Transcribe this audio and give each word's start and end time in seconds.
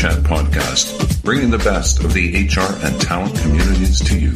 Chat 0.00 0.20
podcast, 0.20 1.22
bringing 1.22 1.50
the 1.50 1.58
best 1.58 2.02
of 2.02 2.14
the 2.14 2.30
HR 2.30 2.86
and 2.86 2.98
talent 3.02 3.38
communities 3.38 4.00
to 4.00 4.18
you. 4.18 4.32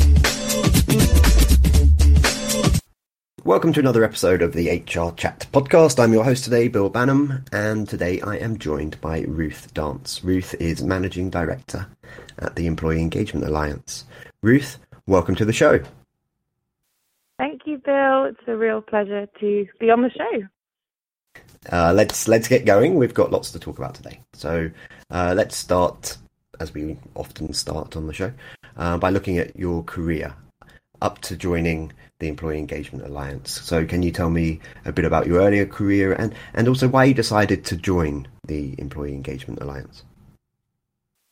Welcome 3.47 3.73
to 3.73 3.81
another 3.81 4.05
episode 4.05 4.43
of 4.43 4.53
the 4.53 4.69
HR 4.69 5.17
Chat 5.17 5.47
podcast. 5.55 5.99
I'm 5.99 6.13
your 6.13 6.23
host 6.23 6.45
today, 6.45 6.69
Bill 6.69 6.91
Banham, 6.91 7.49
and 7.51 7.89
today 7.89 8.21
I 8.21 8.37
am 8.37 8.59
joined 8.59 9.01
by 9.01 9.21
Ruth 9.23 9.73
Dance. 9.73 10.23
Ruth 10.23 10.55
is 10.61 10.83
Managing 10.83 11.31
Director 11.31 11.87
at 12.39 12.57
the 12.57 12.67
Employee 12.67 13.01
Engagement 13.01 13.47
Alliance. 13.47 14.05
Ruth, 14.43 14.77
welcome 15.07 15.35
to 15.37 15.47
the 15.47 15.55
show. 15.55 15.81
Thank 17.39 17.63
you, 17.65 17.79
Bill. 17.79 18.27
It's 18.27 18.47
a 18.47 18.55
real 18.55 18.83
pleasure 18.83 19.27
to 19.41 19.67
be 19.81 19.91
on 19.91 20.03
the 20.03 20.11
show. 20.11 20.43
Uh, 21.73 21.95
let's 21.95 22.29
let's 22.29 22.49
get 22.49 22.67
going. 22.67 22.97
We've 22.97 23.15
got 23.15 23.33
lots 23.33 23.51
to 23.53 23.59
talk 23.59 23.79
about 23.79 23.95
today. 23.95 24.21
So 24.35 24.71
uh, 25.15 25.33
let's 25.35 25.57
start, 25.57 26.19
as 26.59 26.75
we 26.75 26.99
often 27.15 27.55
start 27.55 27.97
on 27.97 28.09
the 28.09 28.13
show, 28.13 28.33
uh, 28.77 28.99
by 28.99 29.11
looking 29.11 29.39
at 29.39 29.57
your 29.57 29.85
career 29.85 30.35
up 31.01 31.21
to 31.21 31.37
joining 31.37 31.93
the 32.19 32.27
Employee 32.29 32.59
Engagement 32.59 33.07
Alliance. 33.07 33.61
So 33.61 33.87
can 33.87 34.03
you 34.03 34.11
tell 34.11 34.29
me 34.29 34.61
a 34.85 34.93
bit 34.93 35.05
about 35.05 35.27
your 35.27 35.41
earlier 35.41 35.67
career 35.67 36.15
and, 36.15 36.35
and 36.53 36.67
also 36.67 36.89
why 36.89 37.05
you 37.05 37.15
decided 37.15 37.65
to 37.67 37.77
join 37.77 38.27
the 38.47 38.75
Employee 38.79 39.15
Engagement 39.15 39.61
Alliance? 39.61 40.03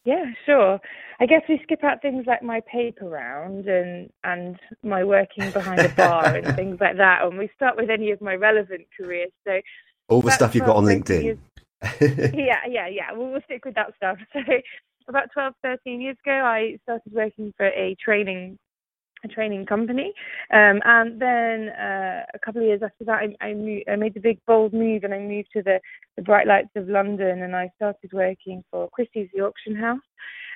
Yeah, 0.04 0.26
sure. 0.46 0.80
I 1.18 1.26
guess 1.26 1.42
we 1.48 1.60
skip 1.64 1.82
out 1.82 2.02
things 2.02 2.24
like 2.26 2.42
my 2.42 2.60
paper 2.70 3.08
round 3.08 3.66
and 3.66 4.10
and 4.24 4.58
my 4.82 5.04
working 5.04 5.48
behind 5.52 5.80
a 5.80 5.88
bar 5.90 6.34
and 6.34 6.56
things 6.56 6.80
like 6.80 6.96
that, 6.96 7.22
and 7.22 7.38
we 7.38 7.48
start 7.54 7.76
with 7.76 7.88
any 7.88 8.10
of 8.10 8.20
my 8.20 8.34
relevant 8.34 8.86
careers. 8.96 9.30
So 9.46 9.60
all 10.08 10.20
the 10.20 10.32
stuff 10.32 10.56
you've 10.56 10.66
got 10.66 10.76
on 10.76 10.84
LinkedIn. 10.84 11.38
yeah, 12.00 12.60
yeah, 12.68 12.88
yeah. 12.88 13.12
We'll, 13.12 13.30
we'll 13.32 13.40
stick 13.42 13.64
with 13.64 13.74
that 13.74 13.94
stuff. 13.96 14.18
So 15.04 15.10
about 15.10 15.32
12, 15.32 15.54
13 15.64 16.00
years 16.00 16.16
ago, 16.24 16.30
I 16.30 16.78
started 16.84 17.12
working 17.12 17.52
for 17.56 17.66
a 17.66 17.96
training 18.00 18.56
a 19.24 19.28
training 19.28 19.66
company. 19.66 20.12
Um, 20.52 20.80
and 20.84 21.20
then 21.20 21.68
uh, 21.70 22.22
a 22.34 22.38
couple 22.44 22.60
of 22.60 22.66
years 22.66 22.82
after 22.82 23.04
that, 23.04 23.20
I, 23.20 23.36
I, 23.40 23.82
I, 23.92 23.96
made 23.96 24.14
the 24.14 24.20
big 24.20 24.38
bold 24.46 24.72
move 24.72 25.04
and 25.04 25.14
I 25.14 25.18
moved 25.18 25.48
to 25.52 25.62
the, 25.62 25.80
the 26.16 26.22
bright 26.22 26.46
lights 26.46 26.70
of 26.76 26.88
London 26.88 27.42
and 27.42 27.54
I 27.54 27.70
started 27.76 28.12
working 28.12 28.64
for 28.70 28.88
Christie's, 28.90 29.28
the 29.34 29.42
auction 29.42 29.76
house 29.76 30.00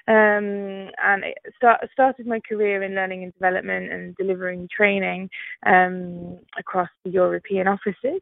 um, 0.08 0.90
and 1.02 1.24
it 1.24 1.38
start, 1.56 1.80
started 1.92 2.26
my 2.26 2.40
career 2.40 2.82
in 2.82 2.94
learning 2.94 3.24
and 3.24 3.32
development 3.32 3.92
and 3.92 4.16
delivering 4.16 4.68
training 4.74 5.28
um, 5.64 6.38
across 6.58 6.88
the 7.04 7.10
European 7.10 7.66
offices. 7.66 8.20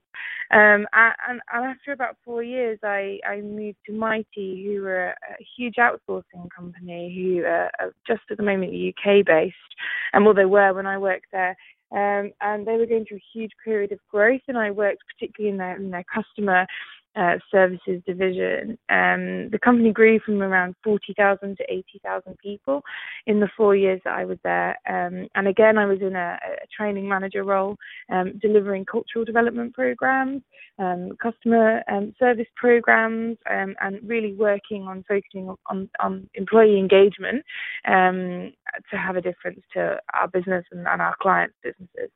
Um, 0.50 0.86
and, 0.92 1.14
and, 1.28 1.40
after 1.52 1.92
about 1.92 2.16
four 2.24 2.42
years, 2.42 2.78
I, 2.82 3.18
I 3.27 3.40
moved 3.40 3.78
to 3.86 3.92
Mitie, 3.92 4.64
who 4.64 4.82
were 4.82 5.08
a, 5.08 5.10
a 5.10 5.46
huge 5.56 5.74
outsourcing 5.77 6.48
company, 6.56 7.12
who 7.14 7.44
uh, 7.44 7.68
are 7.80 7.94
just 8.06 8.22
at 8.30 8.38
the 8.38 8.42
moment 8.42 8.72
UK 8.72 9.24
based, 9.27 9.55
and 10.12 10.24
well, 10.24 10.34
they 10.34 10.44
were 10.44 10.72
when 10.72 10.86
I 10.86 10.98
worked 10.98 11.27
there. 11.32 11.56
Um, 11.92 12.32
and 12.40 12.66
they 12.66 12.77
were 12.77 12.86
going 12.86 13.05
through 13.06 13.18
a 13.18 13.38
huge 13.38 13.52
period 13.64 13.92
of 13.92 13.98
growth, 14.10 14.40
and 14.48 14.58
I 14.58 14.70
worked 14.70 15.02
particularly 15.06 15.52
in 15.52 15.58
their 15.58 15.77
in 15.77 15.90
their 15.90 16.05
customer 16.12 16.66
uh, 17.17 17.37
services 17.51 18.03
division. 18.07 18.79
Um, 18.89 19.51
the 19.51 19.59
company 19.62 19.93
grew 19.93 20.19
from 20.20 20.43
around 20.43 20.75
40,000 20.83 21.57
to 21.57 21.65
80,000 21.69 22.39
people 22.39 22.83
in 23.27 23.41
the 23.41 23.48
four 23.57 23.77
years 23.77 24.01
that 24.05 24.15
I 24.15 24.25
was 24.25 24.39
there. 24.45 24.77
Um, 24.89 25.29
and 25.35 25.48
again, 25.48 25.79
I 25.79 25.87
was 25.87 26.01
in 26.01 26.17
a, 26.17 26.39
a 26.42 26.67
training 26.77 27.09
manager 27.09 27.45
role, 27.45 27.77
um, 28.11 28.39
delivering 28.41 28.85
cultural 28.85 29.25
development 29.25 29.75
programs, 29.75 30.42
um, 30.79 31.11
customer 31.23 31.83
um, 31.91 32.14
service 32.19 32.48
programs, 32.57 33.36
um, 33.51 33.74
and 33.80 34.01
really 34.05 34.35
working 34.35 34.83
on 34.83 35.05
focusing 35.08 35.55
on, 35.67 35.89
on 36.01 36.29
employee 36.35 36.79
engagement 36.79 37.45
to 38.91 38.97
have 38.97 39.17
a 39.17 39.20
difference 39.20 39.61
to 39.73 39.98
our 40.14 40.29
business 40.29 40.64
and, 40.73 40.86
and 40.86 41.01
our 41.01 41.14
clients' 41.20 41.55
businesses. 41.63 42.11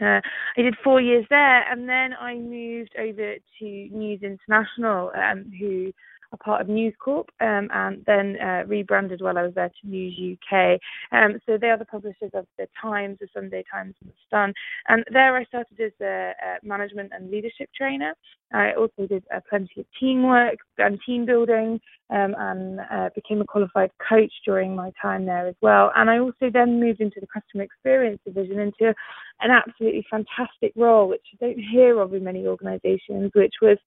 Uh, 0.00 0.20
I 0.56 0.62
did 0.62 0.74
four 0.82 1.00
years 1.00 1.26
there, 1.30 1.70
and 1.70 1.88
then 1.88 2.14
I 2.18 2.34
moved 2.36 2.94
over 2.98 3.34
to 3.58 3.64
News 3.64 4.20
International, 4.22 5.10
um, 5.14 5.52
who 5.58 5.92
a 6.32 6.36
part 6.36 6.60
of 6.60 6.68
News 6.68 6.94
Corp, 7.02 7.28
um, 7.40 7.68
and 7.72 8.04
then 8.06 8.36
uh, 8.40 8.62
rebranded 8.66 9.20
while 9.20 9.38
I 9.38 9.42
was 9.42 9.54
there 9.54 9.68
to 9.68 9.88
News 9.88 10.38
UK. 10.52 10.80
Um, 11.12 11.38
so 11.46 11.58
they 11.58 11.68
are 11.68 11.78
the 11.78 11.84
publishers 11.84 12.30
of 12.34 12.46
the 12.58 12.68
Times, 12.80 13.18
the 13.20 13.28
Sunday 13.34 13.64
Times, 13.72 13.94
and 14.00 14.10
the 14.10 14.14
Sun. 14.30 14.54
And 14.88 15.04
there 15.12 15.36
I 15.36 15.44
started 15.44 15.80
as 15.80 15.92
a, 16.00 16.32
a 16.32 16.66
management 16.66 17.12
and 17.14 17.30
leadership 17.30 17.68
trainer. 17.76 18.14
I 18.52 18.72
also 18.72 19.06
did 19.06 19.24
uh, 19.34 19.40
plenty 19.48 19.80
of 19.80 19.86
teamwork 19.98 20.56
and 20.78 20.98
team 21.06 21.26
building, 21.26 21.80
um, 22.10 22.34
and 22.38 22.80
uh, 22.80 23.10
became 23.14 23.40
a 23.40 23.44
qualified 23.44 23.90
coach 24.08 24.32
during 24.44 24.74
my 24.74 24.92
time 25.00 25.26
there 25.26 25.46
as 25.46 25.54
well. 25.62 25.92
And 25.94 26.10
I 26.10 26.18
also 26.18 26.50
then 26.52 26.80
moved 26.80 27.00
into 27.00 27.20
the 27.20 27.26
customer 27.26 27.62
experience 27.62 28.20
division 28.24 28.58
into 28.58 28.94
an 29.40 29.50
absolutely 29.50 30.04
fantastic 30.10 30.72
role, 30.76 31.08
which 31.08 31.22
I 31.34 31.46
don't 31.46 31.58
hear 31.58 32.00
of 32.00 32.12
in 32.12 32.24
many 32.24 32.46
organisations, 32.46 33.30
which 33.34 33.54
was 33.62 33.78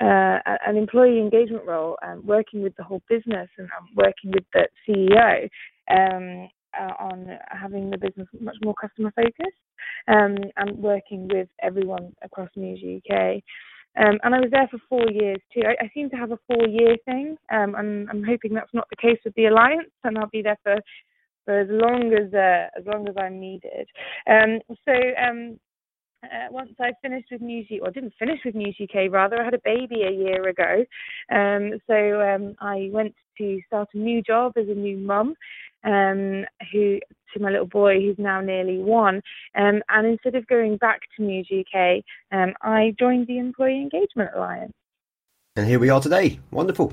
uh, 0.00 0.38
an 0.66 0.76
employee 0.76 1.18
engagement 1.18 1.64
role, 1.66 1.96
um, 2.02 2.22
working 2.24 2.62
with 2.62 2.74
the 2.76 2.82
whole 2.82 3.02
business 3.08 3.48
and 3.58 3.68
um, 3.78 3.88
working 3.94 4.32
with 4.32 4.44
the 4.52 4.66
CEO 4.88 5.48
um, 5.90 6.48
uh, 6.78 6.92
on 6.98 7.38
having 7.48 7.90
the 7.90 7.98
business 7.98 8.26
much 8.40 8.56
more 8.64 8.74
customer 8.80 9.12
focused 9.14 9.62
um, 10.08 10.36
and 10.56 10.78
working 10.78 11.28
with 11.28 11.48
everyone 11.62 12.12
across 12.22 12.48
News 12.56 12.80
UK. 12.82 13.42
Um, 13.98 14.18
and 14.24 14.34
I 14.34 14.40
was 14.40 14.50
there 14.50 14.68
for 14.70 14.78
four 14.88 15.10
years 15.10 15.38
too. 15.52 15.62
I, 15.66 15.84
I 15.84 15.90
seem 15.92 16.08
to 16.10 16.16
have 16.16 16.32
a 16.32 16.38
four-year 16.46 16.96
thing, 17.04 17.36
um, 17.52 17.74
and 17.74 18.08
I'm 18.08 18.24
hoping 18.24 18.54
that's 18.54 18.72
not 18.72 18.88
the 18.88 18.96
case 18.96 19.18
with 19.22 19.34
the 19.34 19.46
alliance, 19.46 19.90
and 20.02 20.16
I'll 20.16 20.30
be 20.30 20.42
there 20.42 20.58
for 20.62 20.76
for 21.44 21.60
as 21.60 21.68
long 21.70 22.12
as 22.14 22.32
uh, 22.32 22.68
as 22.78 22.86
long 22.86 23.06
as 23.08 23.14
I'm 23.18 23.38
needed. 23.38 23.86
so 24.26 24.92
uh, 26.24 26.46
once 26.50 26.72
I 26.80 26.92
finished 27.02 27.28
with 27.30 27.40
News 27.40 27.66
UK, 27.70 27.86
or 27.86 27.90
didn't 27.90 28.14
finish 28.18 28.40
with 28.44 28.54
News 28.54 28.76
UK, 28.80 29.10
rather, 29.10 29.40
I 29.40 29.44
had 29.44 29.54
a 29.54 29.60
baby 29.64 30.02
a 30.02 30.10
year 30.10 30.48
ago. 30.48 30.84
Um, 31.30 31.80
so 31.86 32.20
um, 32.20 32.54
I 32.60 32.90
went 32.92 33.14
to 33.38 33.60
start 33.66 33.88
a 33.94 33.98
new 33.98 34.22
job 34.22 34.52
as 34.56 34.68
a 34.68 34.74
new 34.74 34.96
mum, 34.96 35.34
um, 35.84 36.44
who 36.72 36.98
to 37.34 37.40
my 37.40 37.50
little 37.50 37.66
boy 37.66 37.98
who's 38.00 38.18
now 38.18 38.40
nearly 38.40 38.78
one. 38.78 39.22
Um, 39.56 39.82
and 39.88 40.06
instead 40.06 40.34
of 40.34 40.46
going 40.46 40.76
back 40.76 41.00
to 41.16 41.22
News 41.22 41.48
UK, 41.50 42.04
um, 42.30 42.52
I 42.62 42.94
joined 42.98 43.26
the 43.26 43.38
Employee 43.38 43.80
Engagement 43.80 44.30
Alliance. 44.36 44.74
And 45.56 45.66
here 45.66 45.78
we 45.78 45.90
are 45.90 46.00
today. 46.00 46.38
Wonderful. 46.50 46.92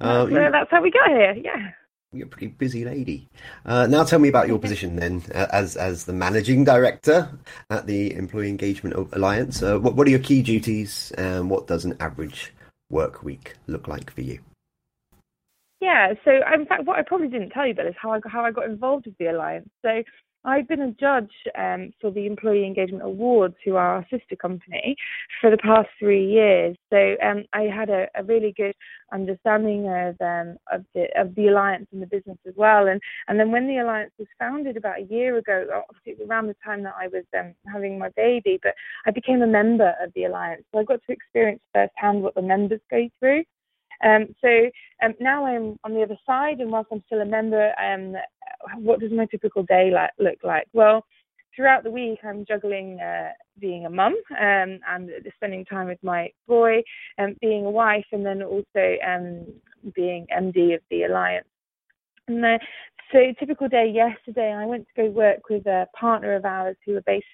Uh, 0.00 0.26
that's, 0.26 0.52
that's 0.52 0.70
how 0.70 0.82
we 0.82 0.90
got 0.90 1.08
here. 1.08 1.34
Yeah 1.34 1.70
you're 2.12 2.26
a 2.26 2.30
pretty 2.30 2.48
busy 2.48 2.84
lady. 2.84 3.28
Uh, 3.64 3.86
now, 3.86 4.04
tell 4.04 4.18
me 4.18 4.28
about 4.28 4.48
your 4.48 4.58
position 4.66 4.96
then, 4.96 5.22
uh, 5.34 5.46
as 5.52 5.76
as 5.76 6.04
the 6.04 6.12
managing 6.12 6.64
director 6.64 7.30
at 7.70 7.86
the 7.86 8.14
Employee 8.14 8.48
Engagement 8.48 8.94
Alliance. 9.12 9.62
Uh, 9.62 9.78
what 9.78 9.94
what 9.94 10.06
are 10.06 10.10
your 10.10 10.20
key 10.20 10.42
duties, 10.42 11.12
and 11.18 11.50
what 11.50 11.66
does 11.66 11.84
an 11.84 11.96
average 12.00 12.52
work 12.90 13.22
week 13.22 13.54
look 13.66 13.88
like 13.88 14.10
for 14.10 14.22
you? 14.22 14.38
Yeah, 15.80 16.14
so 16.24 16.30
in 16.52 16.66
fact, 16.66 16.84
what 16.84 16.98
I 16.98 17.02
probably 17.02 17.28
didn't 17.28 17.50
tell 17.50 17.66
you 17.66 17.72
about 17.72 17.86
is 17.86 17.94
how 18.00 18.12
I 18.12 18.20
how 18.26 18.44
I 18.44 18.50
got 18.50 18.66
involved 18.66 19.06
with 19.06 19.16
the 19.18 19.26
alliance. 19.26 19.68
So 19.82 20.02
I've 20.46 20.68
been 20.68 20.80
a 20.80 20.92
judge 20.92 21.32
um, 21.58 21.92
for 22.00 22.12
the 22.12 22.24
Employee 22.26 22.64
Engagement 22.64 23.02
Awards, 23.02 23.56
who 23.64 23.74
are 23.74 23.96
our 23.96 24.06
sister 24.08 24.36
company, 24.36 24.96
for 25.40 25.50
the 25.50 25.58
past 25.58 25.88
three 25.98 26.24
years. 26.24 26.76
So 26.88 27.16
um, 27.20 27.44
I 27.52 27.62
had 27.62 27.90
a, 27.90 28.06
a, 28.14 28.22
really 28.22 28.54
good 28.56 28.74
understanding 29.12 29.88
of 29.88 30.16
um, 30.20 30.56
of 30.72 30.84
the 30.94 31.08
of 31.20 31.34
the 31.34 31.48
alliance 31.48 31.88
and 31.92 32.00
the 32.00 32.06
business 32.06 32.38
as 32.46 32.54
well. 32.56 32.86
And 32.86 33.00
and 33.26 33.40
then 33.40 33.50
when 33.50 33.66
the 33.66 33.78
alliance 33.78 34.12
was 34.18 34.28
founded 34.38 34.76
about 34.76 35.00
a 35.00 35.12
year 35.12 35.36
ago, 35.36 35.82
obviously 35.90 36.24
around 36.24 36.46
the 36.46 36.56
time 36.64 36.84
that 36.84 36.94
I 36.98 37.08
was 37.08 37.24
um, 37.36 37.52
having 37.70 37.98
my 37.98 38.10
baby, 38.10 38.60
but 38.62 38.74
I 39.04 39.10
became 39.10 39.42
a 39.42 39.48
member 39.48 39.94
of 40.00 40.12
the 40.14 40.24
alliance, 40.24 40.62
so 40.72 40.78
I 40.78 40.84
got 40.84 41.00
to 41.06 41.12
experience 41.12 41.60
firsthand 41.74 42.22
what 42.22 42.36
the 42.36 42.42
members 42.42 42.80
go 42.88 43.08
through. 43.18 43.42
Um, 44.04 44.34
so 44.40 44.48
um, 45.02 45.14
now 45.20 45.46
I'm 45.46 45.78
on 45.84 45.94
the 45.94 46.02
other 46.02 46.18
side, 46.26 46.60
and 46.60 46.70
whilst 46.70 46.90
I'm 46.92 47.02
still 47.06 47.20
a 47.20 47.24
member, 47.24 47.72
um, 47.80 48.14
what 48.78 49.00
does 49.00 49.12
my 49.12 49.26
typical 49.26 49.62
day 49.64 49.90
like, 49.92 50.10
look 50.18 50.38
like? 50.42 50.66
Well, 50.72 51.04
throughout 51.54 51.84
the 51.84 51.90
week, 51.90 52.18
I'm 52.22 52.44
juggling 52.44 53.00
uh, 53.00 53.30
being 53.58 53.86
a 53.86 53.90
mum 53.90 54.14
um, 54.30 54.78
and 54.88 55.10
spending 55.36 55.64
time 55.64 55.86
with 55.86 56.02
my 56.02 56.30
boy, 56.46 56.82
um, 57.18 57.36
being 57.40 57.64
a 57.64 57.70
wife, 57.70 58.06
and 58.12 58.24
then 58.24 58.42
also 58.42 58.96
um, 59.06 59.46
being 59.94 60.26
MD 60.36 60.74
of 60.74 60.82
the 60.90 61.04
Alliance. 61.04 61.48
And 62.28 62.42
the, 62.42 62.58
so 63.12 63.32
typical 63.38 63.68
day 63.68 63.90
yesterday, 63.92 64.52
I 64.52 64.66
went 64.66 64.86
to 64.88 65.02
go 65.02 65.10
work 65.10 65.48
with 65.48 65.66
a 65.66 65.86
partner 65.98 66.34
of 66.34 66.44
ours 66.44 66.76
who 66.84 66.96
are 66.96 67.02
based 67.02 67.26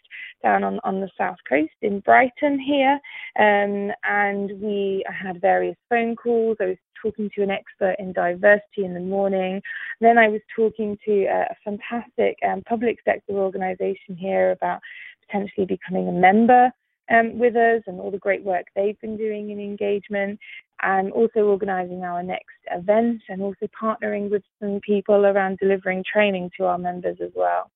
down 0.43 0.65
on, 0.65 0.81
on 0.85 1.01
the 1.01 1.09
south 1.17 1.39
coast 1.49 1.73
in 1.83 2.01
Brighton 2.01 2.59
here, 2.61 2.99
um, 3.39 3.91
and 4.05 4.61
we 4.61 5.05
had 5.09 5.41
various 5.41 5.77
phone 5.89 6.17
calls. 6.17 6.57
I 6.61 6.67
was 6.67 6.77
talking 7.03 7.31
to 7.35 7.43
an 7.43 7.51
expert 7.51 7.97
in 7.99 8.13
diversity 8.13 8.85
in 8.85 8.95
the 8.95 9.01
morning. 9.01 9.61
Then 10.01 10.19
I 10.19 10.29
was 10.29 10.41
talking 10.55 10.97
to 11.05 11.25
a, 11.25 11.57
fantastic 11.65 12.37
um, 12.49 12.63
public 12.69 12.99
sector 13.05 13.33
organisation 13.33 14.17
here 14.17 14.53
about 14.53 14.81
potentially 15.27 15.67
becoming 15.67 16.09
a 16.09 16.13
member 16.13 16.71
um, 17.11 17.39
with 17.39 17.57
us 17.57 17.83
and 17.87 18.01
all 18.01 18.11
the 18.11 18.19
great 18.19 18.43
work 18.43 18.67
they've 18.75 19.01
been 19.01 19.17
doing 19.17 19.51
in 19.51 19.61
engagement. 19.61 20.39
I'm 20.83 21.13
also 21.13 21.41
organising 21.41 22.03
our 22.03 22.23
next 22.23 22.57
event 22.71 23.23
and 23.29 23.43
also 23.43 23.67
partnering 23.81 24.31
with 24.31 24.43
some 24.61 24.81
people 24.81 25.27
around 25.27 25.59
delivering 25.59 26.05
training 26.11 26.51
to 26.59 26.65
our 26.65 26.79
members 26.79 27.19
as 27.23 27.31
well, 27.35 27.71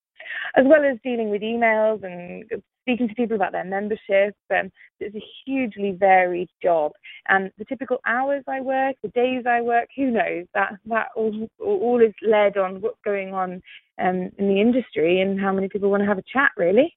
as 0.57 0.65
well 0.67 0.85
as 0.85 0.99
dealing 1.05 1.31
with 1.31 1.43
emails 1.43 2.03
and 2.03 2.45
speaking 2.83 3.09
to 3.09 3.15
people 3.15 3.37
about 3.37 3.53
their 3.53 3.65
membership. 3.65 4.35
Um, 4.51 4.71
it's 5.01 5.15
a 5.15 5.25
hugely 5.45 5.93
varied 5.93 6.49
job, 6.63 6.93
and 7.29 7.51
the 7.59 7.65
typical 7.65 7.99
hours 8.07 8.45
I 8.49 8.61
work, 8.61 8.97
the 9.03 9.09
days 9.09 9.45
I 9.47 9.61
work, 9.61 9.89
who 9.97 10.11
knows? 10.11 10.47
That 10.55 10.73
that 10.87 11.09
all 11.17 11.49
all 11.61 12.01
is 12.01 12.15
led 12.23 12.57
on 12.57 12.81
what's 12.81 13.01
going 13.05 13.35
on 13.35 13.63
um, 14.01 14.31
in 14.39 14.49
the 14.49 14.61
industry 14.61 15.21
and 15.21 15.41
how 15.41 15.53
many 15.53 15.69
people 15.69 15.91
want 15.91 16.03
to 16.03 16.09
have 16.09 16.19
a 16.19 16.25
chat, 16.33 16.51
really. 16.57 16.97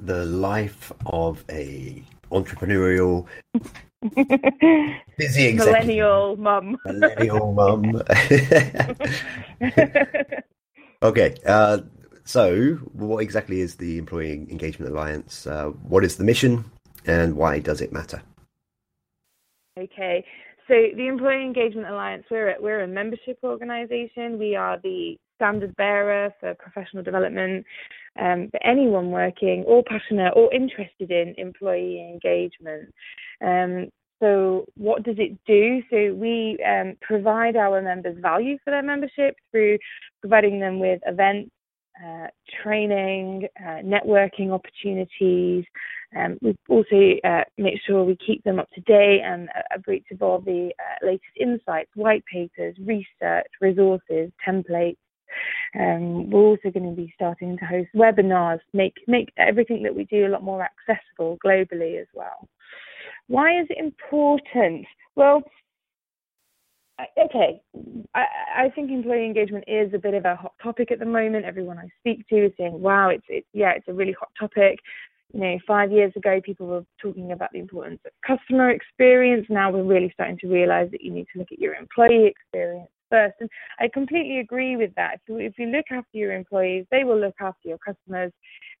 The 0.00 0.24
life 0.24 0.92
of 1.06 1.44
a 1.50 2.02
entrepreneurial 2.30 3.26
busy 5.16 5.46
executive. 5.46 5.56
millennial 5.56 6.36
mum. 6.36 6.76
millennial 6.84 7.52
mum. 7.52 8.02
okay, 11.02 11.34
uh, 11.46 11.78
so 12.24 12.74
what 12.92 13.22
exactly 13.22 13.60
is 13.60 13.76
the 13.76 13.98
Employee 13.98 14.32
Engagement 14.32 14.92
Alliance? 14.92 15.46
Uh, 15.46 15.70
what 15.88 16.04
is 16.04 16.16
the 16.16 16.24
mission, 16.24 16.64
and 17.06 17.36
why 17.36 17.58
does 17.58 17.80
it 17.80 17.92
matter? 17.92 18.22
Okay, 19.78 20.24
so 20.68 20.74
the 20.96 21.08
Employee 21.08 21.44
Engagement 21.44 21.88
Alliance, 21.88 22.24
we're 22.30 22.50
a, 22.50 22.54
we're 22.60 22.82
a 22.82 22.88
membership 22.88 23.38
organisation. 23.42 24.38
We 24.38 24.54
are 24.54 24.78
the 24.82 25.16
standard 25.36 25.74
bearer 25.76 26.34
for 26.40 26.54
professional 26.54 27.02
development 27.02 27.64
um, 28.18 28.48
for 28.50 28.64
anyone 28.64 29.10
working 29.10 29.64
or 29.66 29.82
passionate 29.84 30.32
or 30.34 30.52
interested 30.52 31.10
in 31.10 31.34
employee 31.38 32.00
engagement. 32.00 32.92
Um, 33.44 33.88
so, 34.20 34.66
what 34.76 35.04
does 35.04 35.16
it 35.18 35.38
do? 35.46 35.82
So, 35.90 36.14
we 36.14 36.58
um, 36.66 36.96
provide 37.00 37.56
our 37.56 37.80
members 37.80 38.16
value 38.20 38.58
for 38.64 38.70
their 38.70 38.82
membership 38.82 39.36
through 39.52 39.78
providing 40.20 40.58
them 40.58 40.80
with 40.80 41.00
events, 41.06 41.50
uh, 42.04 42.28
training, 42.62 43.48
uh, 43.60 43.82
networking 43.84 44.50
opportunities. 44.52 45.64
Um, 46.16 46.38
we 46.40 46.56
also 46.68 47.18
uh, 47.24 47.44
make 47.58 47.80
sure 47.86 48.04
we 48.04 48.16
keep 48.24 48.42
them 48.44 48.58
up 48.58 48.70
to 48.72 48.80
date 48.82 49.20
and 49.24 49.48
abreast 49.74 50.06
of 50.12 50.22
all 50.22 50.40
the 50.40 50.70
uh, 50.78 51.06
latest 51.06 51.24
insights, 51.38 51.90
white 51.94 52.24
papers, 52.32 52.76
research, 52.80 53.46
resources, 53.60 54.30
templates, 54.46 54.96
um, 55.78 56.30
we're 56.30 56.40
also 56.40 56.70
going 56.70 56.88
to 56.88 56.96
be 56.96 57.12
starting 57.14 57.56
to 57.58 57.64
host 57.64 57.88
webinars, 57.94 58.60
make 58.72 58.94
make 59.06 59.32
everything 59.36 59.82
that 59.82 59.94
we 59.94 60.04
do 60.04 60.26
a 60.26 60.28
lot 60.28 60.42
more 60.42 60.66
accessible 60.66 61.38
globally 61.44 62.00
as 62.00 62.06
well. 62.14 62.48
Why 63.26 63.60
is 63.60 63.66
it 63.70 63.78
important? 63.78 64.86
Well, 65.14 65.42
okay, 67.22 67.60
I, 68.14 68.24
I, 68.56 68.68
think 68.70 68.90
employee 68.90 69.24
engagement 69.24 69.64
is 69.66 69.92
a 69.94 69.98
bit 69.98 70.14
of 70.14 70.24
a 70.24 70.34
hot 70.34 70.54
topic 70.62 70.90
at 70.90 70.98
the 70.98 71.04
moment. 71.04 71.44
Everyone 71.44 71.78
I 71.78 71.88
speak 72.00 72.26
to 72.28 72.46
is 72.46 72.52
saying, 72.58 72.80
"Wow, 72.80 73.10
it's 73.10 73.24
it's 73.28 73.46
yeah, 73.52 73.72
it's 73.76 73.88
a 73.88 73.92
really 73.92 74.14
hot 74.18 74.30
topic." 74.38 74.78
You 75.34 75.40
know, 75.40 75.58
five 75.66 75.92
years 75.92 76.12
ago, 76.16 76.40
people 76.42 76.66
were 76.66 76.84
talking 77.00 77.32
about 77.32 77.52
the 77.52 77.58
importance 77.58 78.00
of 78.06 78.12
customer 78.26 78.70
experience. 78.70 79.46
Now 79.50 79.70
we're 79.70 79.82
really 79.82 80.10
starting 80.14 80.38
to 80.38 80.48
realize 80.48 80.90
that 80.90 81.02
you 81.02 81.12
need 81.12 81.26
to 81.32 81.38
look 81.38 81.52
at 81.52 81.58
your 81.58 81.74
employee 81.74 82.24
experience 82.26 82.47
first. 83.10 83.34
And 83.40 83.50
I 83.78 83.88
completely 83.92 84.38
agree 84.38 84.76
with 84.76 84.94
that. 84.96 85.14
If 85.14 85.20
you, 85.28 85.36
if 85.38 85.58
you 85.58 85.66
look 85.66 85.86
after 85.90 86.16
your 86.16 86.32
employees, 86.32 86.86
they 86.90 87.04
will 87.04 87.18
look 87.18 87.36
after 87.40 87.68
your 87.68 87.78
customers. 87.78 88.32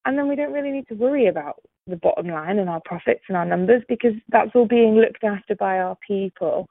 And 0.04 0.18
then 0.18 0.28
we 0.28 0.36
don't 0.36 0.52
really 0.52 0.70
need 0.70 0.88
to 0.88 0.94
worry 0.94 1.26
about 1.26 1.56
the 1.86 1.96
bottom 1.96 2.28
line 2.28 2.58
and 2.58 2.68
our 2.68 2.82
profits 2.84 3.22
and 3.28 3.36
our 3.36 3.44
numbers 3.44 3.82
because 3.88 4.14
that's 4.28 4.50
all 4.54 4.66
being 4.66 4.96
looked 4.96 5.24
after 5.24 5.54
by 5.54 5.78
our 5.78 5.96
people. 6.06 6.68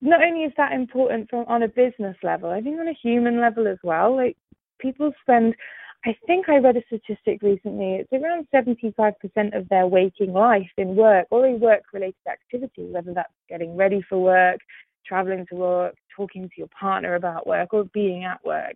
Not 0.00 0.22
only 0.22 0.44
is 0.44 0.52
that 0.56 0.72
important 0.72 1.30
from, 1.30 1.46
on 1.46 1.62
a 1.62 1.68
business 1.68 2.16
level, 2.22 2.50
I 2.50 2.60
think 2.60 2.78
on 2.78 2.88
a 2.88 2.98
human 3.02 3.40
level 3.40 3.66
as 3.66 3.78
well. 3.82 4.16
Like 4.16 4.36
people 4.78 5.12
spend 5.22 5.54
I 6.06 6.14
think 6.26 6.50
I 6.50 6.58
read 6.58 6.76
a 6.76 6.82
statistic 6.86 7.40
recently. 7.42 7.94
It's 7.94 8.12
around 8.12 8.46
75% 8.54 9.56
of 9.56 9.68
their 9.70 9.86
waking 9.86 10.34
life 10.34 10.68
in 10.76 10.96
work 10.96 11.26
or 11.30 11.46
a 11.46 11.52
work 11.52 11.82
related 11.94 12.26
activity, 12.28 12.84
whether 12.90 13.14
that's 13.14 13.32
getting 13.48 13.74
ready 13.74 14.02
for 14.06 14.18
work, 14.18 14.60
traveling 15.06 15.46
to 15.50 15.54
work, 15.56 15.94
talking 16.16 16.48
to 16.48 16.54
your 16.56 16.68
partner 16.68 17.14
about 17.14 17.46
work, 17.46 17.72
or 17.72 17.84
being 17.84 18.24
at 18.24 18.44
work. 18.44 18.74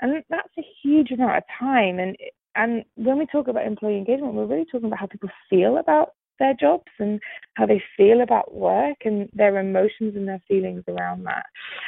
And 0.00 0.22
that's 0.28 0.48
a 0.58 0.66
huge 0.82 1.10
amount 1.10 1.38
of 1.38 1.42
time. 1.58 1.98
And 1.98 2.16
and 2.54 2.84
when 2.94 3.18
we 3.18 3.26
talk 3.26 3.48
about 3.48 3.66
employee 3.66 3.98
engagement, 3.98 4.34
we're 4.34 4.46
really 4.46 4.64
talking 4.64 4.86
about 4.86 5.00
how 5.00 5.06
people 5.06 5.28
feel 5.50 5.76
about 5.78 6.10
their 6.38 6.54
jobs 6.54 6.90
and 6.98 7.20
how 7.54 7.66
they 7.66 7.82
feel 7.96 8.20
about 8.20 8.54
work 8.54 8.96
and 9.04 9.28
their 9.32 9.58
emotions 9.58 10.14
and 10.16 10.28
their 10.28 10.42
feelings 10.48 10.82
around 10.88 11.24
that. 11.24 11.46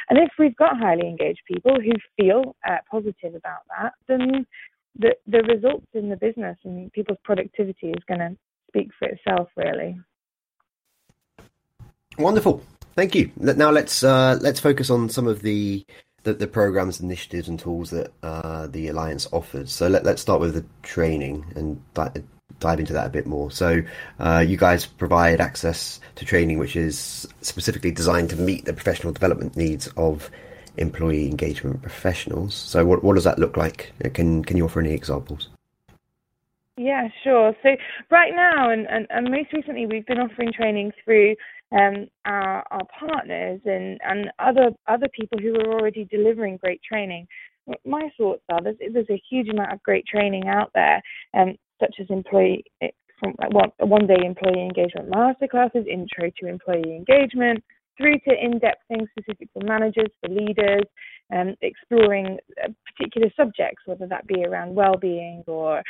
And 0.09 0.17
if 0.19 0.29
we've 0.39 0.55
got 0.55 0.77
highly 0.77 1.07
engaged 1.07 1.41
people 1.47 1.75
who 1.79 1.91
feel 2.17 2.55
uh, 2.67 2.77
positive 2.89 3.35
about 3.35 3.61
that, 3.77 3.93
then 4.07 4.45
the 4.97 5.15
the 5.27 5.43
results 5.43 5.87
in 5.93 6.09
the 6.09 6.17
business 6.17 6.57
and 6.63 6.91
people's 6.93 7.19
productivity 7.23 7.89
is 7.89 8.03
going 8.07 8.19
to 8.19 8.35
speak 8.67 8.89
for 8.97 9.07
itself, 9.07 9.49
really. 9.55 9.99
Wonderful. 12.17 12.63
Thank 12.99 13.15
you. 13.15 13.31
Now 13.37 13.71
let's 13.71 14.03
uh, 14.03 14.37
let's 14.41 14.59
focus 14.59 14.89
on 14.89 15.07
some 15.07 15.25
of 15.25 15.41
the 15.41 15.85
the, 16.23 16.33
the 16.33 16.47
programs, 16.47 16.99
initiatives, 16.99 17.47
and 17.47 17.57
tools 17.57 17.91
that 17.91 18.11
uh, 18.21 18.67
the 18.67 18.89
alliance 18.89 19.25
offers. 19.31 19.71
So 19.71 19.87
let, 19.87 20.05
us 20.05 20.19
start 20.19 20.41
with 20.41 20.53
the 20.53 20.65
training 20.83 21.45
and 21.55 21.81
dive, 21.93 22.21
dive 22.59 22.81
into 22.81 22.91
that 22.91 23.07
a 23.07 23.09
bit 23.09 23.25
more. 23.25 23.51
So 23.51 23.83
uh, 24.19 24.43
you 24.45 24.57
guys 24.57 24.85
provide 24.85 25.39
access 25.39 26.01
to 26.15 26.25
training 26.25 26.59
which 26.59 26.75
is 26.75 27.25
specifically 27.39 27.91
designed 27.91 28.31
to 28.31 28.35
meet 28.35 28.65
the 28.65 28.73
professional 28.73 29.13
development 29.13 29.55
needs 29.55 29.87
of 29.95 30.29
employee 30.75 31.29
engagement 31.29 31.81
professionals. 31.81 32.53
So 32.53 32.85
what 32.85 33.01
what 33.01 33.15
does 33.15 33.23
that 33.23 33.39
look 33.39 33.55
like? 33.55 33.93
Can 34.13 34.43
can 34.43 34.57
you 34.57 34.65
offer 34.65 34.81
any 34.81 34.91
examples? 34.91 35.47
Yeah, 36.75 37.07
sure. 37.23 37.55
So 37.63 37.77
right 38.11 38.35
now 38.35 38.69
and, 38.69 38.87
and, 38.89 39.07
and 39.09 39.31
most 39.31 39.53
recently 39.53 39.85
we've 39.85 40.05
been 40.05 40.19
offering 40.19 40.51
training 40.51 40.91
through 41.05 41.37
um, 41.71 42.07
our, 42.25 42.63
our 42.71 42.85
partners 42.99 43.61
and, 43.65 43.99
and 44.03 44.31
other 44.39 44.71
other 44.87 45.07
people 45.19 45.37
who 45.39 45.55
are 45.55 45.73
already 45.73 46.05
delivering 46.05 46.57
great 46.57 46.81
training. 46.81 47.27
My 47.85 48.09
thoughts 48.17 48.41
are 48.49 48.61
there's, 48.63 48.77
there's 48.93 49.09
a 49.11 49.21
huge 49.29 49.49
amount 49.49 49.73
of 49.73 49.83
great 49.83 50.05
training 50.07 50.47
out 50.47 50.71
there, 50.73 51.01
um, 51.35 51.55
such 51.79 51.95
as 51.99 52.07
employee 52.09 52.63
from 53.19 53.35
one, 53.51 53.71
one 53.79 54.07
day 54.07 54.17
employee 54.25 54.63
engagement 54.63 55.09
masterclasses, 55.11 55.85
intro 55.87 56.31
to 56.39 56.47
employee 56.47 56.95
engagement, 56.95 57.63
through 57.97 58.17
to 58.27 58.33
in-depth 58.33 58.81
things 58.87 59.09
specific 59.11 59.49
for 59.53 59.61
managers, 59.65 60.07
for 60.21 60.29
leaders, 60.29 60.83
um, 61.35 61.53
exploring 61.61 62.37
uh, 62.63 62.69
particular 62.95 63.29
subjects, 63.35 63.83
whether 63.85 64.07
that 64.07 64.25
be 64.25 64.43
around 64.45 64.73
well-being 64.73 65.43
or 65.47 65.83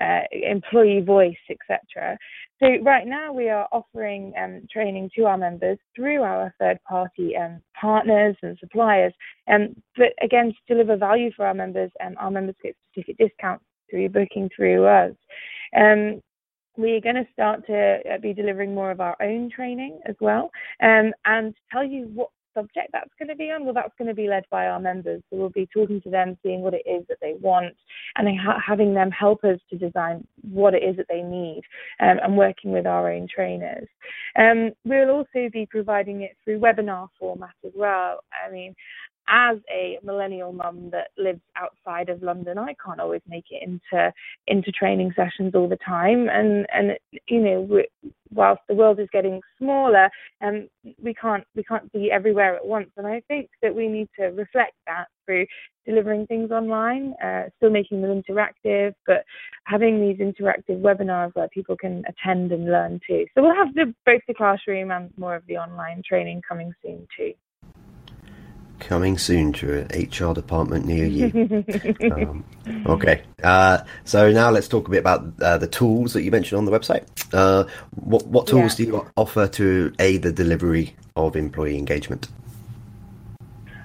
uh, 0.00 0.20
employee 0.32 1.00
voice, 1.00 1.36
etc. 1.50 2.18
So 2.60 2.68
right 2.82 3.06
now 3.06 3.32
we 3.32 3.48
are 3.48 3.68
offering 3.72 4.32
um, 4.42 4.62
training 4.72 5.10
to 5.16 5.24
our 5.24 5.38
members 5.38 5.78
through 5.94 6.22
our 6.22 6.54
third-party 6.58 7.36
um, 7.36 7.60
partners 7.80 8.36
and 8.42 8.56
suppliers. 8.58 9.12
Um, 9.52 9.74
but 9.96 10.12
again, 10.22 10.52
to 10.52 10.74
deliver 10.74 10.96
value 10.96 11.30
for 11.36 11.46
our 11.46 11.54
members, 11.54 11.90
um, 12.04 12.14
our 12.18 12.30
members 12.30 12.56
get 12.62 12.76
specific 12.92 13.18
discounts 13.18 13.64
through 13.90 14.08
booking 14.08 14.50
through 14.56 14.86
us. 14.86 15.14
Um, 15.76 16.20
we're 16.76 17.00
going 17.00 17.14
to 17.14 17.26
start 17.32 17.66
to 17.66 17.98
uh, 18.12 18.18
be 18.18 18.32
delivering 18.32 18.74
more 18.74 18.90
of 18.90 19.00
our 19.00 19.16
own 19.22 19.50
training 19.50 20.00
as 20.06 20.16
well 20.20 20.50
um, 20.82 21.12
and 21.24 21.54
tell 21.72 21.84
you 21.84 22.10
what 22.14 22.30
subject 22.54 22.88
that's 22.92 23.10
going 23.18 23.28
to 23.28 23.34
be 23.34 23.50
on, 23.50 23.64
well, 23.64 23.74
that's 23.74 23.94
going 23.98 24.08
to 24.08 24.14
be 24.14 24.28
led 24.28 24.44
by 24.50 24.66
our 24.66 24.80
members. 24.80 25.22
So 25.30 25.36
we'll 25.36 25.50
be 25.50 25.68
talking 25.72 26.00
to 26.02 26.10
them, 26.10 26.38
seeing 26.42 26.60
what 26.60 26.74
it 26.74 26.82
is 26.86 27.04
that 27.08 27.18
they 27.20 27.34
want, 27.40 27.74
and 28.16 28.28
ha- 28.38 28.60
having 28.64 28.94
them 28.94 29.10
help 29.10 29.44
us 29.44 29.58
to 29.70 29.76
design 29.76 30.26
what 30.42 30.74
it 30.74 30.82
is 30.82 30.96
that 30.96 31.06
they 31.08 31.22
need, 31.22 31.62
um, 32.00 32.18
and 32.22 32.36
working 32.36 32.72
with 32.72 32.86
our 32.86 33.10
own 33.10 33.26
trainers. 33.32 33.88
Um, 34.38 34.70
we'll 34.84 35.10
also 35.10 35.48
be 35.52 35.66
providing 35.66 36.22
it 36.22 36.36
through 36.44 36.60
webinar 36.60 37.08
format 37.18 37.54
as 37.64 37.72
well. 37.74 38.20
I 38.32 38.50
mean, 38.50 38.74
as 39.28 39.58
a 39.70 39.98
millennial 40.02 40.52
mum 40.52 40.90
that 40.90 41.08
lives 41.16 41.40
outside 41.56 42.08
of 42.08 42.22
London, 42.22 42.58
I 42.58 42.74
can't 42.84 43.00
always 43.00 43.22
make 43.28 43.46
it 43.50 43.62
into 43.62 44.12
into 44.46 44.72
training 44.72 45.12
sessions 45.16 45.54
all 45.54 45.68
the 45.68 45.78
time, 45.86 46.28
and 46.28 46.66
and 46.72 46.92
you 47.28 47.40
know, 47.40 47.82
whilst 48.32 48.62
the 48.68 48.74
world 48.74 49.00
is 49.00 49.08
getting 49.12 49.40
smaller, 49.58 50.10
um, 50.42 50.68
we 51.02 51.14
can't 51.14 51.44
we 51.54 51.62
can't 51.64 51.90
be 51.92 52.10
everywhere 52.10 52.56
at 52.56 52.66
once, 52.66 52.90
and 52.96 53.06
I 53.06 53.22
think 53.28 53.50
that 53.62 53.74
we 53.74 53.88
need 53.88 54.08
to 54.18 54.26
reflect 54.26 54.74
that 54.86 55.06
through 55.26 55.46
delivering 55.86 56.26
things 56.26 56.50
online, 56.50 57.14
uh, 57.22 57.44
still 57.56 57.70
making 57.70 58.02
them 58.02 58.22
interactive, 58.22 58.94
but 59.06 59.24
having 59.64 60.00
these 60.00 60.18
interactive 60.18 60.80
webinars 60.80 61.34
where 61.34 61.48
people 61.48 61.76
can 61.76 62.02
attend 62.08 62.52
and 62.52 62.66
learn 62.66 63.00
too. 63.06 63.26
So 63.34 63.42
we'll 63.42 63.54
have 63.54 63.74
the, 63.74 63.94
both 64.06 64.22
the 64.26 64.34
classroom 64.34 64.90
and 64.90 65.10
more 65.18 65.34
of 65.34 65.46
the 65.46 65.56
online 65.56 66.02
training 66.06 66.42
coming 66.48 66.72
soon 66.82 67.06
too. 67.16 67.32
Coming 68.80 69.18
soon 69.18 69.52
to 69.54 69.80
an 69.80 69.86
HR 70.00 70.34
department 70.34 70.86
near 70.86 71.06
you. 71.06 71.64
um, 72.12 72.44
okay, 72.86 73.22
uh, 73.42 73.78
so 74.04 74.30
now 74.30 74.50
let's 74.50 74.68
talk 74.68 74.88
a 74.88 74.90
bit 74.90 74.98
about 74.98 75.32
uh, 75.40 75.58
the 75.58 75.66
tools 75.66 76.12
that 76.12 76.22
you 76.22 76.30
mentioned 76.30 76.58
on 76.58 76.64
the 76.64 76.72
website. 76.72 77.04
Uh, 77.32 77.64
what, 77.90 78.26
what 78.26 78.46
tools 78.46 78.78
yeah. 78.78 78.86
do 78.86 78.92
you 78.92 79.06
offer 79.16 79.46
to 79.48 79.92
aid 79.98 80.22
the 80.22 80.32
delivery 80.32 80.94
of 81.16 81.36
employee 81.36 81.78
engagement? 81.78 82.28